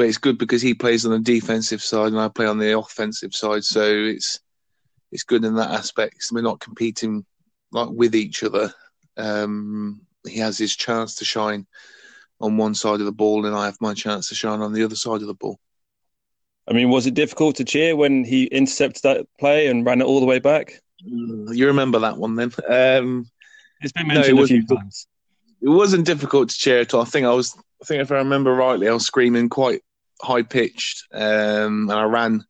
but 0.00 0.08
it's 0.08 0.16
good 0.16 0.38
because 0.38 0.62
he 0.62 0.72
plays 0.72 1.04
on 1.04 1.12
the 1.12 1.18
defensive 1.18 1.82
side 1.82 2.06
and 2.06 2.18
I 2.18 2.28
play 2.28 2.46
on 2.46 2.56
the 2.56 2.78
offensive 2.78 3.34
side, 3.34 3.64
so 3.64 3.82
it's 3.84 4.40
it's 5.12 5.24
good 5.24 5.44
in 5.44 5.56
that 5.56 5.72
aspect. 5.72 6.22
So 6.22 6.34
we're 6.34 6.40
not 6.40 6.58
competing 6.58 7.26
like 7.70 7.90
with 7.90 8.14
each 8.14 8.42
other. 8.42 8.72
Um, 9.18 10.00
he 10.26 10.38
has 10.38 10.56
his 10.56 10.74
chance 10.74 11.16
to 11.16 11.26
shine 11.26 11.66
on 12.40 12.56
one 12.56 12.74
side 12.74 13.00
of 13.00 13.04
the 13.04 13.12
ball, 13.12 13.44
and 13.44 13.54
I 13.54 13.66
have 13.66 13.76
my 13.82 13.92
chance 13.92 14.30
to 14.30 14.34
shine 14.34 14.62
on 14.62 14.72
the 14.72 14.84
other 14.84 14.96
side 14.96 15.20
of 15.20 15.26
the 15.26 15.34
ball. 15.34 15.60
I 16.66 16.72
mean, 16.72 16.88
was 16.88 17.06
it 17.06 17.12
difficult 17.12 17.56
to 17.56 17.66
cheer 17.66 17.94
when 17.94 18.24
he 18.24 18.44
intercepted 18.44 19.02
that 19.02 19.26
play 19.38 19.66
and 19.66 19.84
ran 19.84 20.00
it 20.00 20.04
all 20.04 20.20
the 20.20 20.24
way 20.24 20.38
back? 20.38 20.80
Mm, 21.06 21.54
you 21.54 21.66
remember 21.66 21.98
that 21.98 22.16
one 22.16 22.36
then? 22.36 22.52
Um, 22.66 23.26
it's 23.82 23.92
been 23.92 24.06
mentioned 24.06 24.34
no, 24.34 24.44
it 24.44 24.44
a 24.44 24.48
few 24.48 24.66
times. 24.66 25.06
It 25.60 25.68
wasn't 25.68 26.06
difficult 26.06 26.48
to 26.48 26.56
cheer 26.56 26.80
at 26.80 26.94
all. 26.94 27.02
I 27.02 27.04
think 27.04 27.26
I 27.26 27.34
was. 27.34 27.54
I 27.82 27.84
think 27.84 28.00
if 28.00 28.10
I 28.10 28.16
remember 28.16 28.54
rightly, 28.54 28.88
I 28.88 28.92
was 28.92 29.04
screaming 29.04 29.50
quite 29.50 29.82
high 30.20 30.42
pitched, 30.42 31.04
um, 31.12 31.90
and 31.90 31.92
I 31.92 32.04
ran 32.04 32.44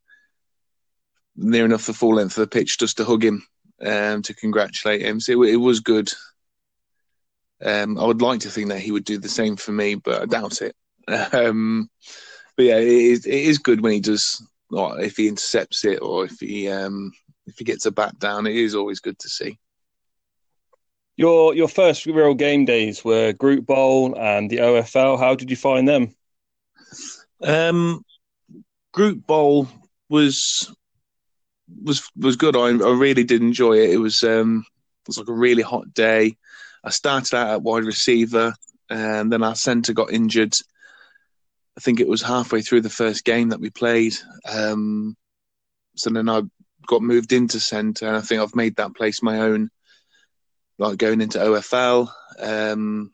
near 1.37 1.65
enough 1.65 1.87
the 1.87 1.95
full 1.95 2.17
length 2.17 2.37
of 2.37 2.43
the 2.43 2.59
pitch 2.59 2.79
just 2.79 2.97
to 2.99 3.05
hug 3.05 3.25
him 3.25 3.47
um, 3.85 4.23
to 4.23 4.35
congratulate 4.35 5.03
him. 5.03 5.21
So 5.21 5.43
it, 5.43 5.55
it 5.55 5.57
was 5.57 5.81
good. 5.81 6.12
Um, 7.62 7.99
I 7.99 8.05
would 8.05 8.23
like 8.23 8.41
to 8.41 8.50
think 8.50 8.69
that 8.69 8.81
he 8.81 8.93
would 8.93 9.05
do 9.05 9.19
the 9.19 9.29
same 9.29 9.57
for 9.57 9.73
me, 9.73 9.95
but 9.95 10.23
I 10.23 10.27
doubt 10.27 10.62
it. 10.62 10.75
Um, 11.33 11.91
but 12.57 12.67
yeah, 12.67 12.77
it 12.77 12.87
is, 12.87 13.27
it 13.27 13.35
is 13.35 13.59
good 13.59 13.81
when 13.81 13.93
he 13.93 14.00
does, 14.00 14.47
or 14.71 15.00
if 15.00 15.17
he 15.17 15.29
intercepts 15.29 15.85
it, 15.85 16.00
or 16.03 16.27
if 16.27 16.39
he 16.39 16.69
um, 16.69 17.11
if 17.47 17.59
he 17.59 17.65
gets 17.65 17.87
a 17.87 17.91
bat 17.91 18.19
down. 18.19 18.47
It 18.47 18.55
is 18.55 18.75
always 18.75 19.00
good 19.00 19.19
to 19.19 19.29
see. 19.29 19.59
Your 21.17 21.55
your 21.55 21.69
first 21.69 22.07
real 22.07 22.35
game 22.35 22.65
days 22.65 23.05
were 23.05 23.33
Group 23.33 23.67
Bowl 23.67 24.17
and 24.17 24.49
the 24.50 24.59
OFL. 24.59 25.19
How 25.19 25.35
did 25.35 25.50
you 25.50 25.57
find 25.57 25.89
them? 25.89 26.15
Um, 27.43 28.05
Group 28.93 29.27
Bowl 29.27 29.69
was 30.09 30.75
was 31.83 32.09
was 32.17 32.37
good. 32.37 32.57
I, 32.57 32.69
I 32.69 32.93
really 32.97 33.25
did 33.25 33.43
enjoy 33.43 33.75
it. 33.79 33.91
It 33.91 33.99
was 33.99 34.23
um, 34.23 34.65
it 35.05 35.09
was 35.09 35.19
like 35.19 35.29
a 35.29 35.33
really 35.33 35.63
hot 35.63 35.93
day. 35.95 36.37
I 36.83 36.91
started 36.91 37.35
out 37.35 37.49
at 37.49 37.63
wide 37.63 37.85
receiver, 37.85 38.55
and 38.89 39.33
then 39.33 39.43
our 39.43 39.55
centre 39.55 39.93
got 39.93 40.13
injured. 40.13 40.55
I 41.77 41.81
think 41.81 42.01
it 42.01 42.09
was 42.09 42.23
halfway 42.23 42.63
through 42.63 42.83
the 42.83 42.91
first 42.91 43.25
game 43.25 43.51
that 43.51 43.61
we 43.61 43.71
played. 43.71 44.15
Um, 44.51 45.17
so 45.97 46.11
then 46.11 46.29
I 46.29 46.43
got 46.87 47.03
moved 47.03 47.33
into 47.33 47.61
centre, 47.61 48.07
and 48.07 48.17
I 48.17 48.21
think 48.21 48.41
I've 48.41 48.57
made 48.57 48.77
that 48.77 48.95
place 48.95 49.23
my 49.23 49.41
own. 49.41 49.71
Like 50.79 50.97
going 50.97 51.21
into 51.21 51.39
OFL, 51.39 52.09
um, 52.39 53.13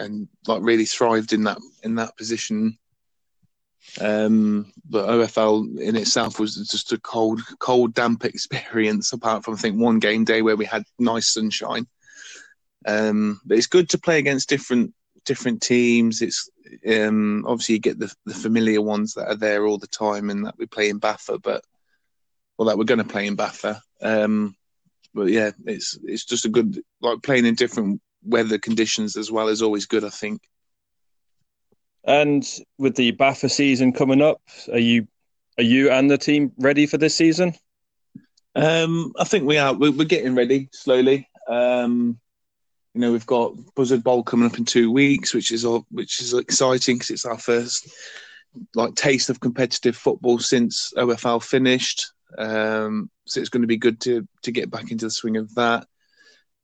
and 0.00 0.28
like 0.48 0.62
really 0.62 0.84
thrived 0.84 1.32
in 1.32 1.44
that 1.44 1.58
in 1.82 1.94
that 1.96 2.16
position. 2.16 2.76
Um, 4.00 4.72
but 4.88 5.08
OFL 5.08 5.78
in 5.78 5.96
itself 5.96 6.38
was 6.38 6.54
just 6.54 6.92
a 6.92 6.98
cold, 6.98 7.40
cold, 7.58 7.94
damp 7.94 8.24
experience. 8.24 9.12
Apart 9.12 9.44
from 9.44 9.54
I 9.54 9.56
think 9.56 9.78
one 9.78 9.98
game 9.98 10.24
day 10.24 10.42
where 10.42 10.56
we 10.56 10.64
had 10.64 10.84
nice 10.98 11.32
sunshine. 11.32 11.86
Um, 12.86 13.40
but 13.44 13.58
it's 13.58 13.66
good 13.66 13.90
to 13.90 13.98
play 13.98 14.18
against 14.18 14.48
different 14.48 14.94
different 15.24 15.62
teams. 15.62 16.22
It's 16.22 16.48
um, 16.88 17.44
obviously 17.46 17.74
you 17.74 17.80
get 17.80 17.98
the, 17.98 18.12
the 18.26 18.34
familiar 18.34 18.80
ones 18.80 19.14
that 19.14 19.28
are 19.28 19.36
there 19.36 19.66
all 19.66 19.78
the 19.78 19.86
time, 19.86 20.30
and 20.30 20.46
that 20.46 20.56
we 20.58 20.66
play 20.66 20.88
in 20.88 21.00
BAFA, 21.00 21.42
but 21.42 21.62
well, 22.56 22.68
that 22.68 22.78
we're 22.78 22.84
going 22.84 22.98
to 22.98 23.04
play 23.04 23.26
in 23.26 23.36
BAFA. 23.36 23.80
Um, 24.02 24.54
but 25.14 25.28
yeah, 25.28 25.50
it's 25.66 25.98
it's 26.04 26.24
just 26.24 26.44
a 26.44 26.50
good 26.50 26.80
like 27.00 27.22
playing 27.22 27.46
in 27.46 27.54
different 27.54 28.00
weather 28.22 28.58
conditions 28.58 29.16
as 29.16 29.30
well 29.30 29.48
is 29.48 29.62
always 29.62 29.86
good. 29.86 30.04
I 30.04 30.10
think. 30.10 30.42
And 32.04 32.46
with 32.78 32.96
the 32.96 33.12
BAFA 33.12 33.50
season 33.50 33.92
coming 33.92 34.22
up, 34.22 34.40
are 34.72 34.78
you 34.78 35.06
are 35.58 35.64
you 35.64 35.90
and 35.90 36.10
the 36.10 36.18
team 36.18 36.52
ready 36.58 36.86
for 36.86 36.96
this 36.96 37.14
season? 37.14 37.54
Um, 38.54 39.12
I 39.18 39.24
think 39.24 39.44
we 39.44 39.58
are. 39.58 39.74
We're, 39.74 39.92
getting 40.04 40.34
ready 40.34 40.68
slowly. 40.72 41.28
Um, 41.48 42.18
you 42.94 43.00
know, 43.00 43.12
we've 43.12 43.26
got 43.26 43.54
Buzzard 43.76 44.02
Bowl 44.02 44.22
coming 44.22 44.46
up 44.46 44.58
in 44.58 44.64
two 44.64 44.90
weeks, 44.90 45.34
which 45.34 45.52
is 45.52 45.66
which 45.90 46.20
is 46.20 46.34
exciting 46.34 46.96
because 46.96 47.10
it's 47.10 47.26
our 47.26 47.38
first 47.38 47.88
like 48.74 48.94
taste 48.94 49.30
of 49.30 49.40
competitive 49.40 49.96
football 49.96 50.38
since 50.38 50.92
OFL 50.96 51.42
finished. 51.42 52.12
Um, 52.36 53.10
so 53.26 53.40
it's 53.40 53.48
going 53.48 53.62
to 53.62 53.68
be 53.68 53.76
good 53.76 54.00
to 54.02 54.26
to 54.42 54.50
get 54.50 54.70
back 54.70 54.90
into 54.90 55.06
the 55.06 55.10
swing 55.10 55.36
of 55.36 55.54
that. 55.54 55.86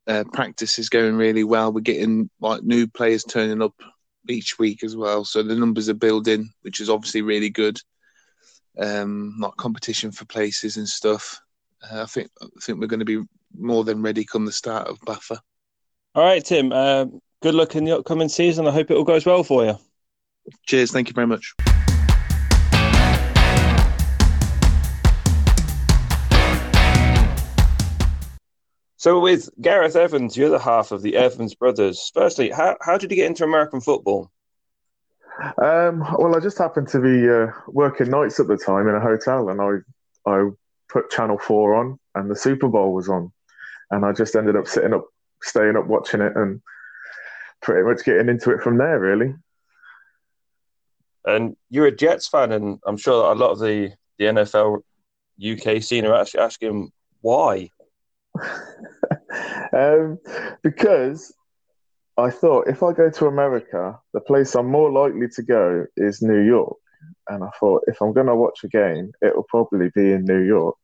Uh, 0.09 0.25
practice 0.33 0.78
is 0.78 0.88
going 0.88 1.16
really 1.16 1.45
well. 1.45 1.73
We're 1.73 1.81
getting 1.81 2.31
like 2.40 2.62
new 2.62 2.87
players 2.87 3.25
turning 3.25 3.62
up 3.62 3.75
each 4.28 4.59
week 4.59 4.83
as 4.85 4.97
well. 4.97 5.25
So 5.25 5.42
the 5.42 5.54
numbers 5.54 5.88
are 5.88 5.95
building, 5.95 6.50
which 6.62 6.80
is 6.80 6.90
obviously 6.90 7.23
really 7.23 7.50
good. 7.50 7.80
Um, 8.78 9.35
not 9.38 9.56
competition 9.56 10.12
for 10.12 10.25
places 10.26 10.76
and 10.76 10.88
stuff. 10.88 11.40
Uh, 11.90 12.02
I 12.02 12.06
think 12.06 12.30
I 12.42 12.47
think 12.61 12.78
we're 12.78 12.87
going 12.87 13.00
to 13.00 13.06
be 13.06 13.23
more 13.56 13.85
than 13.85 14.02
ready 14.02 14.25
come 14.25 14.45
the 14.45 14.52
start 14.52 14.88
of 14.88 15.00
BAFA. 15.00 15.38
All 16.14 16.25
right, 16.25 16.45
Tim. 16.45 16.73
Uh, 16.73 17.06
good 17.42 17.54
luck 17.54 17.76
in 17.76 17.85
the 17.85 17.97
upcoming 17.97 18.28
season. 18.28 18.66
I 18.66 18.71
hope 18.71 18.90
it 18.90 18.97
all 18.97 19.04
goes 19.04 19.26
well 19.26 19.45
for 19.45 19.64
you. 19.64 19.78
Cheers. 20.66 20.92
Thank 20.92 21.09
you 21.09 21.14
very 21.14 21.26
much. 21.26 21.54
So, 28.99 29.21
with 29.21 29.50
Gareth 29.61 29.95
Evans, 29.95 30.35
the 30.35 30.47
other 30.47 30.59
half 30.59 30.91
of 30.91 31.03
the 31.03 31.17
Evans 31.17 31.55
brothers, 31.55 32.11
firstly, 32.15 32.50
how, 32.50 32.76
how 32.81 32.97
did 32.97 33.11
you 33.11 33.17
get 33.17 33.26
into 33.26 33.45
American 33.45 33.81
football? 33.81 34.31
Um, 35.62 36.00
well, 36.19 36.35
I 36.35 36.41
just 36.41 36.57
happened 36.57 36.88
to 36.88 37.00
be 37.00 37.29
uh, 37.29 37.49
working 37.69 38.09
nights 38.09 38.41
at 38.41 38.49
the 38.49 38.57
time 38.57 38.88
in 38.88 38.95
a 38.95 39.00
hotel, 39.00 39.50
and 39.50 39.61
I 39.61 40.31
I 40.31 40.49
put 40.88 41.11
Channel 41.11 41.38
Four 41.38 41.75
on, 41.75 41.99
and 42.15 42.31
the 42.31 42.37
Super 42.37 42.69
Bowl 42.69 42.95
was 42.95 43.11
on, 43.11 43.33
and 43.91 44.07
I 44.07 44.12
just 44.12 44.35
ended 44.35 44.57
up 44.57 44.67
sitting 44.67 44.95
up, 44.95 45.05
staying 45.43 45.76
up 45.76 45.87
watching 45.87 46.23
it, 46.23 46.35
and 46.35 46.62
pretty 47.61 47.87
much 47.87 48.05
getting 48.05 48.31
into 48.31 48.50
it 48.50 48.62
from 48.62 48.79
there, 48.79 48.99
really. 48.99 49.35
And 51.26 51.57
you're 51.69 51.87
a 51.87 51.95
Jets 51.95 52.29
fan, 52.29 52.53
and 52.53 52.79
I'm 52.87 52.97
sure 52.97 53.31
a 53.31 53.35
lot 53.35 53.50
of 53.50 53.59
the 53.59 53.93
the 54.19 54.25
NFL 54.25 54.81
UK 55.38 55.83
scene 55.83 56.07
are 56.07 56.19
actually 56.19 56.41
asking 56.41 56.93
why. 57.21 57.71
um, 59.73 60.19
because 60.62 61.35
I 62.16 62.31
thought 62.31 62.69
if 62.69 62.83
I 62.83 62.93
go 62.93 63.11
to 63.11 63.26
America, 63.26 63.99
the 64.12 64.21
place 64.21 64.55
I'm 64.55 64.66
more 64.71 64.90
likely 64.90 65.28
to 65.35 65.43
go 65.43 65.87
is 65.97 66.23
New 66.23 66.40
York. 66.40 66.76
And 67.28 67.45
I 67.45 67.50
thought 67.61 67.85
if 67.87 68.00
I'm 68.00 68.12
going 68.12 68.26
to 68.26 68.35
watch 68.35 68.64
a 68.64 68.69
game, 68.69 69.12
it 69.21 69.37
will 69.37 69.47
probably 69.49 69.90
be 69.95 70.12
in 70.12 70.25
New 70.25 70.43
York. 70.43 70.76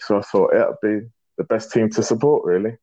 So 0.00 0.18
I 0.18 0.22
thought 0.22 0.54
it 0.54 0.66
would 0.66 1.00
be 1.00 1.06
the 1.36 1.44
best 1.44 1.72
team 1.72 1.90
to 1.90 2.02
support, 2.02 2.44
really. 2.44 2.76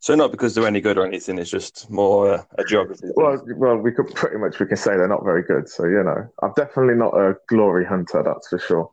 So 0.00 0.14
not 0.14 0.30
because 0.30 0.54
they're 0.54 0.66
any 0.66 0.80
good 0.80 0.96
or 0.96 1.04
anything; 1.04 1.38
it's 1.38 1.50
just 1.50 1.90
more 1.90 2.34
uh, 2.34 2.44
a 2.56 2.64
geography. 2.64 3.08
Well, 3.16 3.42
well, 3.56 3.76
we 3.76 3.90
could 3.90 4.14
pretty 4.14 4.38
much 4.38 4.60
we 4.60 4.66
can 4.66 4.76
say 4.76 4.96
they're 4.96 5.08
not 5.08 5.24
very 5.24 5.42
good. 5.42 5.68
So 5.68 5.86
you 5.86 6.04
know, 6.04 6.28
I'm 6.40 6.52
definitely 6.56 6.94
not 6.94 7.14
a 7.14 7.34
glory 7.48 7.84
hunter. 7.84 8.22
That's 8.22 8.48
for 8.48 8.60
sure. 8.60 8.90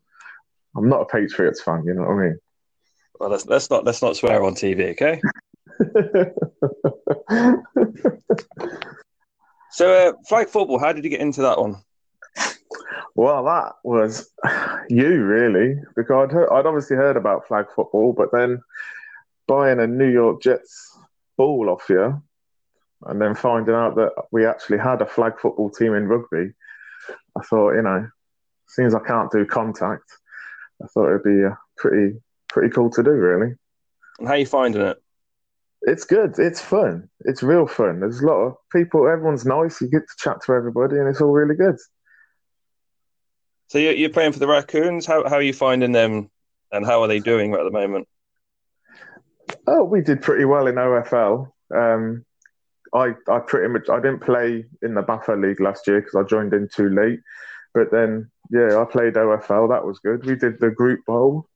I'm 0.76 0.90
not 0.90 1.02
a 1.02 1.06
Patriots 1.06 1.62
fan. 1.62 1.84
You 1.86 1.94
know 1.94 2.02
what 2.02 2.14
I 2.14 2.24
mean? 2.24 2.40
Well, 3.20 3.30
let's 3.30 3.46
let's 3.46 3.70
not 3.70 3.86
let's 3.86 4.02
not 4.02 4.18
swear 4.18 4.44
on 4.44 4.56
TV, 4.56 4.92
okay? 4.92 5.22
so, 9.72 9.94
uh, 9.94 10.14
flag 10.28 10.50
football. 10.50 10.80
How 10.80 10.94
did 10.94 11.04
you 11.04 11.10
get 11.10 11.22
into 11.22 11.42
that 11.42 11.60
one? 11.60 11.78
Well, 13.16 13.46
that 13.46 13.74
was 13.84 14.30
you 14.90 15.24
really, 15.24 15.82
because 15.96 16.26
I'd 16.26 16.34
heard, 16.34 16.50
I'd 16.50 16.66
obviously 16.66 16.98
heard 16.98 17.16
about 17.16 17.48
flag 17.48 17.68
football, 17.74 18.12
but 18.12 18.32
then 18.34 18.62
buying 19.48 19.80
a 19.80 19.88
New 19.88 20.12
York 20.12 20.42
Jets 20.42 20.98
ball 21.38 21.70
off 21.70 21.86
you, 21.88 22.22
and 23.04 23.22
then 23.22 23.34
finding 23.34 23.74
out 23.74 23.96
that 23.96 24.12
we 24.32 24.46
actually 24.46 24.80
had 24.80 25.02
a 25.02 25.06
flag 25.06 25.40
football 25.40 25.70
team 25.70 25.94
in 25.94 26.08
rugby, 26.08 26.52
I 27.38 27.42
thought, 27.44 27.76
you 27.76 27.84
know, 27.84 28.10
seems 28.68 28.94
I 28.94 29.00
can't 29.00 29.32
do 29.32 29.46
contact, 29.46 30.04
I 30.84 30.88
thought 30.88 31.10
it'd 31.10 31.24
be 31.24 31.44
a 31.44 31.58
pretty 31.78 32.20
pretty 32.56 32.74
cool 32.74 32.90
to 32.90 33.04
do, 33.04 33.12
really. 33.12 33.54
And 34.18 34.28
how 34.28 34.36
are 34.36 34.38
you 34.38 34.46
finding 34.46 34.82
it? 34.82 34.98
It's 35.82 36.06
good. 36.06 36.40
It's 36.40 36.62
fun. 36.62 37.10
It's 37.26 37.44
real 37.44 37.68
fun. 37.68 38.00
There's 38.00 38.22
a 38.22 38.26
lot 38.26 38.46
of 38.46 38.56
people. 38.72 39.08
Everyone's 39.08 39.46
nice. 39.46 39.82
You 39.82 39.90
get 39.90 40.04
to 40.04 40.16
chat 40.18 40.38
to 40.46 40.54
everybody, 40.54 40.96
and 40.96 41.08
it's 41.10 41.20
all 41.20 41.34
really 41.34 41.56
good. 41.56 41.76
So 43.68 43.78
you're 43.78 44.10
playing 44.10 44.32
for 44.32 44.40
the 44.40 44.48
Raccoons. 44.48 45.06
How 45.06 45.28
how 45.28 45.36
are 45.36 45.42
you 45.42 45.52
finding 45.52 45.92
them, 45.92 46.32
and 46.72 46.86
how 46.86 47.02
are 47.02 47.10
they 47.10 47.20
doing 47.20 47.54
at 47.54 47.64
the 47.66 47.72
moment? 47.72 48.08
Oh, 49.68 49.84
we 49.84 50.02
did 50.02 50.22
pretty 50.22 50.46
well 50.46 50.68
in 50.68 50.76
OFL. 50.76 51.52
Um, 51.76 52.26
I 52.94 53.16
I 53.28 53.40
pretty 53.40 53.68
much 53.68 53.90
I 53.90 53.98
didn't 53.98 54.22
play 54.22 54.64
in 54.82 54.94
the 54.94 55.04
BAFA 55.04 55.40
League 55.42 55.60
last 55.60 55.88
year 55.88 56.00
because 56.00 56.16
I 56.16 56.24
joined 56.24 56.54
in 56.54 56.70
too 56.74 56.90
late. 56.90 57.20
But 57.74 57.92
then 57.92 58.32
yeah, 58.50 58.80
I 58.80 58.86
played 58.86 59.16
OFL. 59.16 59.70
That 59.70 59.86
was 59.86 60.00
good. 60.00 60.26
We 60.26 60.36
did 60.36 60.62
the 60.62 60.72
Group 60.72 61.06
Bowl 61.06 61.50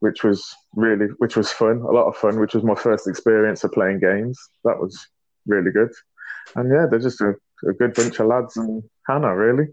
which 0.00 0.24
was 0.24 0.44
really 0.74 1.06
which 1.18 1.36
was 1.36 1.52
fun, 1.52 1.78
a 1.78 1.90
lot 1.90 2.08
of 2.08 2.16
fun, 2.16 2.40
which 2.40 2.54
was 2.54 2.64
my 2.64 2.74
first 2.74 3.06
experience 3.06 3.64
of 3.64 3.72
playing 3.72 4.00
games. 4.00 4.38
That 4.64 4.78
was 4.78 5.06
really 5.46 5.70
good. 5.70 5.90
And 6.56 6.70
yeah, 6.70 6.86
they're 6.90 6.98
just 6.98 7.20
a, 7.20 7.34
a 7.68 7.72
good 7.72 7.94
bunch 7.94 8.18
of 8.18 8.26
lads 8.26 8.56
and 8.56 8.82
Hannah, 9.06 9.36
really. 9.36 9.68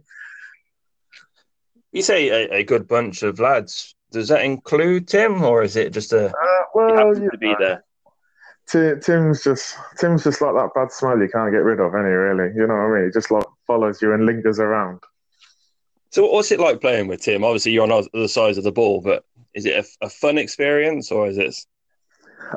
You 1.92 2.02
say 2.02 2.30
a, 2.30 2.58
a 2.58 2.64
good 2.64 2.88
bunch 2.88 3.24
of 3.24 3.40
lads. 3.40 3.96
Does 4.12 4.28
that 4.30 4.46
include 4.46 5.08
Tim, 5.08 5.42
or 5.44 5.64
is 5.64 5.76
it 5.76 5.92
just 5.92 6.14
a 6.14 6.28
Uh, 6.28 6.64
well, 6.74 6.96
happen 6.96 7.24
you 7.24 7.32
to 7.32 7.38
be 7.38 7.56
there? 7.60 7.84
Ti- 8.70 9.00
Tim's 9.02 9.44
just 9.44 9.76
Tim's 9.98 10.24
just 10.26 10.42
like 10.42 10.54
that 10.54 10.72
bad 10.76 10.92
smell 10.92 11.20
you 11.20 11.30
can't 11.30 11.52
get 11.52 11.64
rid 11.64 11.80
of, 11.80 11.96
any 11.96 12.10
really. 12.10 12.54
You 12.56 12.68
know 12.68 12.76
what 12.76 12.82
I 12.82 12.96
mean? 12.96 13.06
He 13.06 13.12
just 13.12 13.32
like 13.32 13.46
follows 13.66 14.02
you 14.02 14.14
and 14.14 14.26
lingers 14.26 14.60
around. 14.60 15.00
So, 16.12 16.30
what's 16.30 16.52
it 16.52 16.60
like 16.60 16.82
playing 16.82 17.08
with 17.08 17.22
Tim? 17.22 17.44
Obviously, 17.44 17.72
you're 17.72 17.84
on 17.84 17.90
the 17.90 18.10
other 18.14 18.28
side 18.28 18.58
of 18.58 18.64
the 18.64 18.72
ball, 18.72 19.02
but 19.02 19.24
is 19.58 19.66
it 19.66 19.74
a, 19.74 20.06
a 20.06 20.10
fun 20.10 20.38
experience, 20.38 21.12
or 21.12 21.28
is 21.28 21.38
it? 21.40 21.56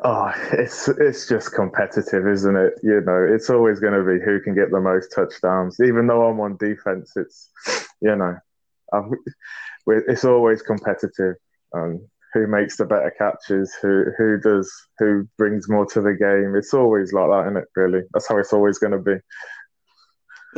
Oh, 0.05 0.33
it's 0.53 0.87
it's 0.87 1.27
just 1.27 1.55
competitive, 1.55 2.29
isn't 2.29 2.57
it? 2.57 2.75
You 2.83 3.01
know, 3.01 3.27
it's 3.29 3.49
always 3.49 3.81
going 3.81 3.95
to 3.95 4.05
be 4.05 4.23
who 4.23 4.39
can 4.41 4.55
get 4.55 4.71
the 4.71 4.81
most 4.81 5.11
touchdowns. 5.13 5.81
Even 5.81 6.07
though 6.07 6.29
I'm 6.29 6.39
on 6.41 6.59
defense, 6.59 7.13
it's 7.17 7.49
you 8.03 8.15
know, 8.15 8.37
I'm, 8.93 9.13
it's 9.87 10.27
always 10.27 10.61
competitive. 10.61 11.37
Um, 11.75 12.07
who 12.35 12.47
makes 12.47 12.77
the 12.77 12.85
better 12.85 13.13
catches? 13.17 13.75
Who 13.81 14.05
who 14.19 14.39
does? 14.39 14.71
Who 14.99 15.27
brings 15.39 15.71
more 15.71 15.87
to 15.87 16.03
the 16.03 16.13
game? 16.13 16.55
It's 16.55 16.75
always 16.75 17.15
like 17.15 17.31
that, 17.31 17.47
isn't 17.47 17.57
it? 17.57 17.69
Really, 17.77 18.03
that's 18.13 18.29
how 18.29 18.37
it's 18.37 18.53
always 18.53 18.79
going 18.79 18.93
to 18.93 18.99
be. 18.99 19.17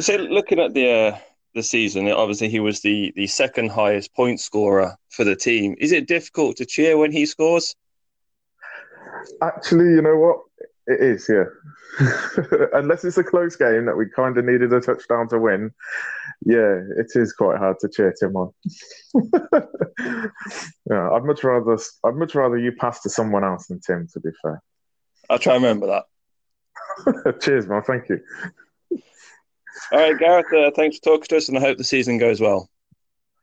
So, 0.03 0.17
looking 0.17 0.59
at 0.59 0.75
the 0.75 0.91
uh, 0.91 1.19
the 1.55 1.63
season, 1.63 2.09
obviously 2.11 2.49
he 2.49 2.61
was 2.61 2.81
the 2.81 3.13
the 3.17 3.27
second 3.27 3.71
highest 3.71 4.15
point 4.15 4.41
scorer 4.41 4.97
for 5.11 5.25
the 5.25 5.37
team. 5.37 5.75
Is 5.79 5.93
it 5.93 6.09
difficult 6.09 6.57
to 6.57 6.67
cheer 6.67 6.97
when 6.97 7.13
he 7.13 7.27
scores? 7.27 7.75
Actually, 9.41 9.95
you 9.95 10.03
know 10.03 10.17
what? 10.17 10.39
It 10.87 11.01
is, 11.01 11.29
yeah. 11.29 11.45
Unless 12.73 13.05
it's 13.05 13.19
a 13.19 13.25
close 13.25 13.55
game 13.55 13.85
that 13.87 13.97
we 13.97 14.09
kind 14.09 14.37
of 14.37 14.45
needed 14.45 14.73
a 14.73 14.81
touchdown 14.81 15.29
to 15.29 15.39
win, 15.39 15.71
yeah, 16.45 16.81
it 16.97 17.13
is 17.15 17.33
quite 17.33 17.59
hard 17.59 17.79
to 17.81 17.89
cheer 17.89 18.13
Tim 18.19 18.35
on. 18.35 18.53
yeah, 20.91 21.11
I'd 21.13 21.25
much 21.25 21.45
rather 21.45 21.79
I'd 22.05 22.15
much 22.15 22.35
rather 22.35 22.59
you 22.59 22.73
pass 22.73 23.03
to 23.03 23.11
someone 23.11 23.45
else 23.45 23.67
than 23.67 23.81
Tim. 23.81 24.09
To 24.13 24.21
be 24.21 24.31
fair. 24.43 24.63
I'll 25.31 25.39
try 25.39 25.55
and 25.55 25.63
remember 25.63 25.87
that. 25.87 27.41
Cheers, 27.41 27.67
man. 27.67 27.83
Thank 27.83 28.09
you. 28.09 28.21
All 29.93 29.99
right, 29.99 30.19
Gareth. 30.19 30.53
Uh, 30.53 30.71
thanks 30.75 30.99
for 30.99 31.05
talking 31.05 31.27
to 31.29 31.37
us, 31.37 31.49
and 31.49 31.59
I 31.59 31.61
hope 31.61 31.79
the 31.79 31.85
season 31.85 32.19
goes 32.19 32.41
well. 32.41 32.69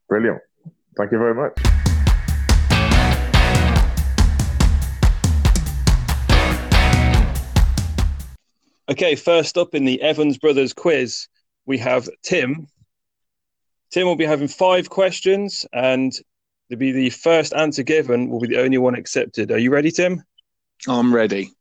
Brilliant. 0.08 0.42
Thank 0.98 1.12
you 1.12 1.18
very 1.18 1.36
much. 1.36 1.58
Okay, 8.90 9.14
first 9.16 9.58
up 9.58 9.76
in 9.76 9.86
the 9.86 10.02
Evans 10.02 10.40
Brothers 10.40 10.74
quiz, 10.74 11.28
we 11.68 11.78
have 11.78 12.10
Tim. 12.24 12.68
Tim 13.92 14.08
will 14.08 14.16
be 14.16 14.26
having 14.26 14.48
five 14.48 14.90
questions, 14.90 15.66
and 15.74 16.12
to 16.72 16.78
be 16.78 16.92
the 16.92 17.12
first 17.12 17.54
answer 17.54 17.84
given 17.84 18.30
will 18.30 18.40
be 18.40 18.48
the 18.48 18.62
only 18.62 18.80
one 18.80 18.96
accepted. 18.96 19.52
Are 19.52 19.60
you 19.60 19.72
ready, 19.72 19.92
Tim? 19.92 20.24
I'm 20.88 21.14
ready. 21.14 21.52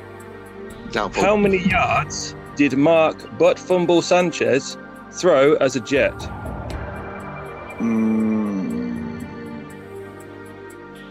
Doubtful. 0.92 1.22
how 1.22 1.36
many 1.36 1.58
yards 1.68 2.34
did 2.56 2.76
Mark 2.76 3.38
Butt 3.38 3.58
Fumble 3.58 4.02
Sanchez 4.02 4.76
throw 5.12 5.54
as 5.54 5.74
a 5.76 5.80
jet? 5.80 6.12
Mm, 7.78 9.24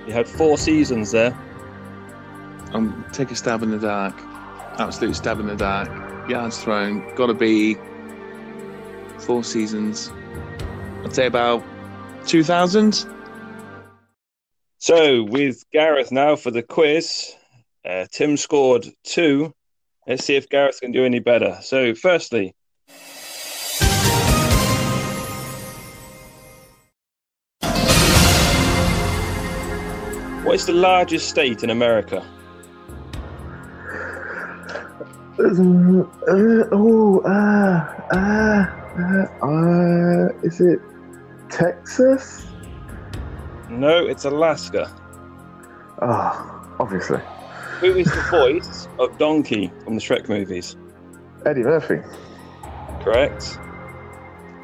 He 0.05 0.11
had 0.11 0.27
four 0.27 0.57
seasons 0.57 1.11
there. 1.11 1.37
I'm 2.73 3.03
take 3.11 3.31
a 3.31 3.35
stab 3.35 3.63
in 3.63 3.71
the 3.71 3.79
dark. 3.79 4.13
Absolute 4.79 5.15
stab 5.15 5.39
in 5.39 5.47
the 5.47 5.55
dark. 5.55 5.89
Yards 6.29 6.61
thrown. 6.61 7.15
Got 7.15 7.27
to 7.27 7.33
be 7.33 7.77
four 9.17 9.43
seasons. 9.43 10.11
I'd 11.03 11.15
say 11.15 11.25
about 11.25 11.63
2000. 12.27 13.05
So, 14.87 15.21
with 15.21 15.69
Gareth 15.73 16.13
now 16.13 16.37
for 16.37 16.49
the 16.49 16.63
quiz, 16.63 17.35
uh, 17.83 18.05
Tim 18.09 18.37
scored 18.37 18.87
two. 19.03 19.53
Let's 20.07 20.23
see 20.23 20.37
if 20.37 20.47
Gareth 20.47 20.79
can 20.79 20.93
do 20.93 21.03
any 21.03 21.19
better. 21.19 21.59
So, 21.61 21.93
firstly, 21.93 22.55
what 30.45 30.55
is 30.55 30.65
the 30.65 30.71
largest 30.73 31.27
state 31.27 31.63
in 31.65 31.69
America? 31.69 32.25
Uh, 35.37 35.43
uh, 35.43 36.63
oh, 36.71 37.19
uh, 37.25 37.83
uh, 38.13 38.65
uh, 38.97 39.25
uh, 39.45 40.29
is 40.43 40.61
it 40.61 40.79
Texas? 41.49 42.47
No, 43.69 44.05
it's 44.05 44.25
Alaska. 44.25 44.91
Oh, 46.01 46.75
obviously. 46.79 47.19
Who 47.79 47.95
is 47.95 48.07
the 48.07 48.21
voice 48.31 48.87
of 48.99 49.17
Donkey 49.17 49.71
from 49.83 49.95
the 49.95 50.01
Shrek 50.01 50.29
movies? 50.29 50.75
Eddie 51.45 51.63
Murphy. 51.63 52.01
Correct. 53.01 53.59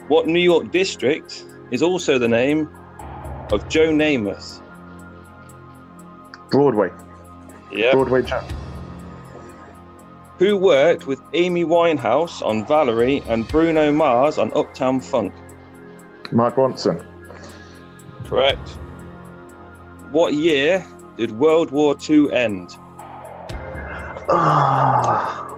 What 0.08 0.28
New 0.28 0.40
York 0.40 0.72
district 0.72 1.46
is 1.72 1.82
also 1.82 2.18
the 2.18 2.28
name 2.28 2.70
of 3.52 3.68
Joe 3.70 3.90
Namath? 3.90 4.62
Broadway. 6.50 6.90
Yeah. 7.72 7.92
Broadway 7.92 8.22
Joe. 8.22 8.44
Who 10.40 10.58
worked 10.58 11.08
with 11.08 11.22
Amy 11.34 11.64
Winehouse 11.64 12.42
on 12.42 12.66
Valerie 12.66 13.22
and 13.28 13.48
Bruno 13.48 13.92
Mars 13.92 14.38
on 14.38 14.52
Uptown 14.56 15.00
Funk? 15.00 15.34
Mark 16.32 16.56
Ronson. 16.56 17.06
Correct. 18.26 18.78
What 20.14 20.34
year 20.36 20.86
did 21.18 21.32
World 21.32 21.72
War 21.72 21.96
II 22.08 22.32
end? 22.32 22.70
Ah, 24.30 25.50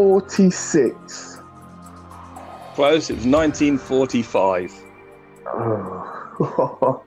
1946. 0.00 1.38
Close, 2.74 3.10
it 3.10 3.16
was 3.16 3.26
1945. 3.26 4.72
Oh. 5.52 7.02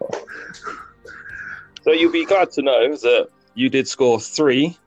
So 1.82 1.92
you'll 1.92 2.12
be 2.12 2.26
glad 2.26 2.52
to 2.52 2.62
know 2.62 2.96
that 2.96 3.30
you 3.56 3.70
did 3.70 3.88
score 3.88 4.20
three 4.20 4.78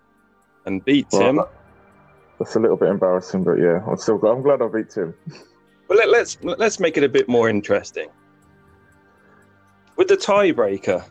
and 0.64 0.84
beat 0.84 1.08
Well, 1.12 1.22
Tim. 1.22 1.36
that- 1.36 1.50
That's 2.38 2.54
a 2.54 2.60
little 2.60 2.76
bit 2.76 2.88
embarrassing, 2.90 3.42
but 3.44 3.54
yeah, 3.58 3.80
I'm 3.86 3.96
still 3.96 4.18
glad. 4.18 4.30
I'm 4.32 4.42
glad 4.42 4.62
I 4.62 4.68
beat 4.68 4.90
Tim. 4.90 5.12
But 5.88 5.98
let, 5.98 6.08
let's 6.08 6.38
let's 6.42 6.80
make 6.80 6.96
it 6.96 7.04
a 7.04 7.08
bit 7.08 7.28
more 7.28 7.48
interesting. 7.48 8.08
With 9.96 10.08
the 10.08 10.16
tiebreaker, 10.16 11.04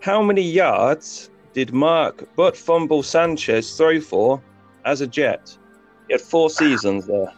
how 0.00 0.22
many 0.22 0.42
yards 0.42 1.30
did 1.54 1.72
Mark 1.72 2.34
Butt 2.36 2.56
Fumble 2.56 3.02
Sanchez 3.02 3.76
throw 3.76 4.00
for 4.00 4.42
as 4.84 5.00
a 5.00 5.06
Jet? 5.06 5.56
He 6.06 6.14
had 6.14 6.20
four 6.20 6.50
seasons 6.50 7.06
there. 7.06 7.32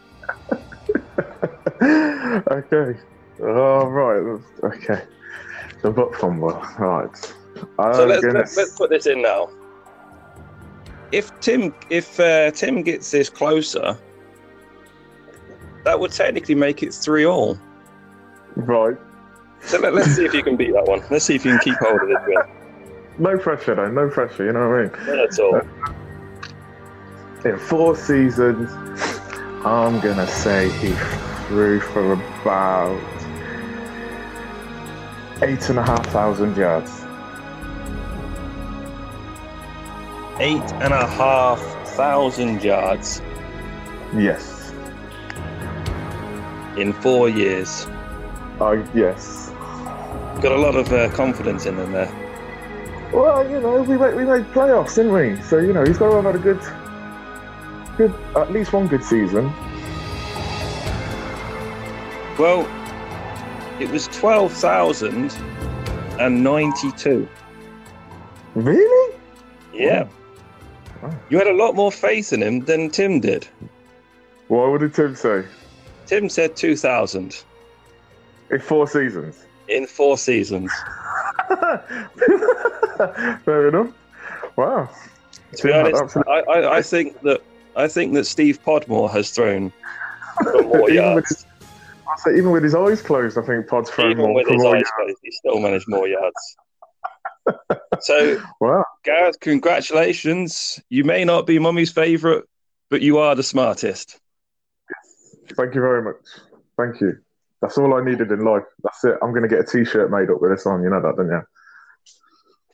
okay. 2.51 2.99
Oh, 3.41 3.87
right. 3.87 4.41
Okay. 4.63 5.03
The 5.83 5.91
butt 5.91 6.15
fumble. 6.17 6.53
Right. 6.79 7.35
I'm 7.79 7.95
So 7.95 8.07
let's, 8.07 8.25
gonna 8.25 8.41
let's, 8.41 8.57
let's 8.57 8.77
put 8.77 8.91
this 8.91 9.07
in 9.07 9.23
now. 9.23 9.51
If 11.13 11.39
Tim 11.41 11.75
if 11.89 12.21
uh, 12.21 12.51
Tim 12.53 12.83
gets 12.83 13.11
this 13.11 13.29
closer, 13.31 13.99
that 15.85 15.99
would 15.99 16.13
technically 16.13 16.55
make 16.55 16.83
it 16.83 16.93
three 16.93 17.25
all. 17.25 17.59
Right. 18.57 18.97
So 19.63 19.79
let, 19.79 19.95
let's 19.95 20.15
see 20.15 20.25
if 20.25 20.35
you 20.35 20.43
can 20.43 20.57
beat 20.57 20.73
that 20.73 20.85
one. 20.85 21.03
Let's 21.11 21.25
see 21.25 21.35
if 21.35 21.45
you 21.45 21.53
can 21.53 21.61
keep 21.61 21.77
hold 21.79 22.01
of 22.01 22.09
this 22.09 22.19
win. 22.27 22.37
No 23.19 23.39
pressure, 23.39 23.75
though. 23.75 23.91
No 23.91 24.09
pressure. 24.09 24.45
You 24.45 24.53
know 24.53 24.69
what 24.69 24.79
I 24.79 24.83
mean? 24.83 25.07
Not 25.07 25.19
at 25.19 25.39
all. 25.39 25.61
In 27.51 27.59
four 27.59 27.97
seasons, 27.97 28.71
I'm 29.65 30.01
gonna 30.01 30.27
say 30.27 30.69
he 30.79 30.93
threw 31.47 31.81
for 31.81 32.13
about 32.13 33.01
eight 35.43 35.69
and 35.71 35.79
a 35.79 35.83
half 35.83 36.07
thousand 36.07 36.57
yards. 36.57 36.91
Eight 40.39 40.73
and 40.83 40.93
a 40.93 41.07
half 41.07 41.61
thousand 41.89 42.63
yards 42.63 43.23
Yes. 44.15 44.60
In 46.77 46.93
four 46.93 47.29
years. 47.29 47.87
Uh, 48.61 48.87
yes. 48.95 49.51
Got 50.41 50.53
a 50.53 50.57
lot 50.57 50.77
of 50.77 50.93
uh, 50.93 51.11
confidence 51.11 51.67
in 51.67 51.77
him 51.77 51.93
there. 51.93 52.11
Well, 53.13 53.49
you 53.51 53.61
know, 53.61 53.83
we 53.83 53.97
made 53.99 54.15
we 54.15 54.25
made 54.25 54.45
playoffs, 54.53 54.95
didn't 54.95 55.13
we? 55.13 55.41
So 55.43 55.59
you 55.59 55.73
know, 55.73 55.85
he's 55.85 55.99
got 55.99 56.11
to 56.11 56.17
have 56.17 56.25
had 56.25 56.37
a 56.37 56.39
good, 56.39 56.61
good, 57.97 58.15
at 58.37 58.53
least 58.53 58.73
one 58.73 58.87
good 58.87 59.03
season. 59.03 59.53
Well, 62.39 62.67
it 63.81 63.91
was 63.91 64.07
twelve 64.09 64.53
thousand 64.53 65.33
and 66.19 66.45
ninety-two. 66.45 67.29
Really? 68.55 69.17
Yeah. 69.75 70.09
Wow. 71.03 71.19
You 71.31 71.39
had 71.39 71.47
a 71.47 71.55
lot 71.55 71.75
more 71.75 71.91
faith 71.91 72.33
in 72.33 72.43
him 72.43 72.61
than 72.61 72.91
Tim 72.91 73.21
did. 73.21 73.47
What 74.49 74.81
did 74.81 74.95
Tim 74.95 75.15
say? 75.15 75.45
Tim 76.11 76.29
said 76.29 76.57
2,000 76.57 77.45
In 78.51 78.59
four 78.59 78.89
seasons. 78.89 79.45
in 79.69 79.87
four 79.87 80.19
seasons. 80.19 80.73
Fair 83.45 83.69
enough. 83.69 83.93
Wow. 84.57 84.89
To 85.57 85.63
be 85.69 85.73
honest, 85.73 86.17
I, 86.27 86.41
I, 86.41 86.77
I 86.79 86.83
think 86.83 87.21
that 87.23 87.41
I 87.77 87.87
think 87.87 88.15
that 88.15 88.25
Steve 88.25 88.61
Podmore 88.65 89.09
has 89.13 89.31
thrown 89.31 89.73
more 90.43 90.59
Even 90.65 90.81
with 90.83 90.95
yards. 90.95 91.47
I 91.63 92.17
say 92.25 92.37
even 92.37 92.51
with 92.51 92.65
his 92.65 92.75
eyes 92.75 93.01
closed, 93.03 93.39
I 93.39 93.43
think 93.43 93.69
Pod's 93.69 93.89
thrown 93.91 94.11
Even 94.11 94.25
more. 94.25 94.35
with 94.35 94.49
his 94.49 94.61
more 94.61 94.75
eyes 94.77 94.83
closed, 94.97 95.17
he 95.23 95.31
still 95.31 95.61
managed 95.61 95.87
more 95.87 96.09
yards. 96.09 96.57
so, 98.01 98.43
Wow. 98.61 98.85
Gareth, 99.05 99.39
congratulations. 99.39 100.81
You 100.89 101.05
may 101.05 101.25
not 101.25 101.47
be 101.47 101.61
Mummy's 101.61 101.93
favourite, 101.93 102.43
but 102.91 103.01
you 103.01 103.19
are 103.19 103.37
the 103.37 103.45
smartest. 103.45 104.19
Thank 105.57 105.75
you 105.75 105.81
very 105.81 106.03
much. 106.03 106.17
Thank 106.77 107.01
you. 107.01 107.19
That's 107.61 107.77
all 107.77 107.95
I 107.95 108.03
needed 108.03 108.31
in 108.33 108.45
life. 108.45 108.65
That's 108.83 109.05
it. 109.05 109.17
I'm 109.23 109.31
going 109.31 109.43
to 109.43 109.49
get 109.49 109.61
a 109.61 109.65
T-shirt 109.65 110.11
made 110.11 110.31
up 110.31 110.41
with 110.41 110.51
this 110.51 110.67
on. 110.67 110.83
You 110.83 110.91
know 110.91 111.03
that, 111.03 111.17
don't 111.17 111.29
you? 111.29 111.43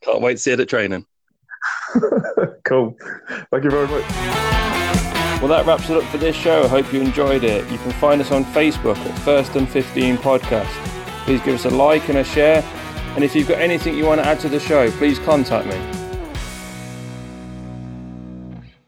Can't 0.02 0.20
wait 0.20 0.34
to 0.34 0.38
see 0.38 0.52
it 0.52 0.60
at 0.60 0.68
training. 0.68 1.04
cool. 2.64 2.96
Thank 3.50 3.64
you 3.64 3.70
very 3.70 3.88
much. 3.88 4.04
Well, 5.40 5.48
that 5.48 5.66
wraps 5.66 5.90
it 5.90 5.96
up 5.96 6.04
for 6.04 6.18
this 6.18 6.36
show. 6.36 6.64
I 6.64 6.68
hope 6.68 6.92
you 6.92 7.00
enjoyed 7.00 7.44
it. 7.44 7.70
You 7.70 7.78
can 7.78 7.92
find 7.92 8.20
us 8.20 8.30
on 8.30 8.44
Facebook 8.44 8.96
at 8.96 9.18
First 9.18 9.56
and 9.56 9.68
15 9.68 10.18
Podcast. 10.18 10.70
Please 11.24 11.42
give 11.42 11.56
us 11.56 11.64
a 11.64 11.70
like 11.70 12.08
and 12.08 12.18
a 12.18 12.24
share. 12.24 12.62
And 13.16 13.24
if 13.24 13.34
you've 13.34 13.48
got 13.48 13.58
anything 13.58 13.96
you 13.96 14.06
want 14.06 14.20
to 14.20 14.26
add 14.26 14.40
to 14.40 14.48
the 14.48 14.60
show, 14.60 14.90
please 14.92 15.18
contact 15.18 15.66
me. 15.66 15.95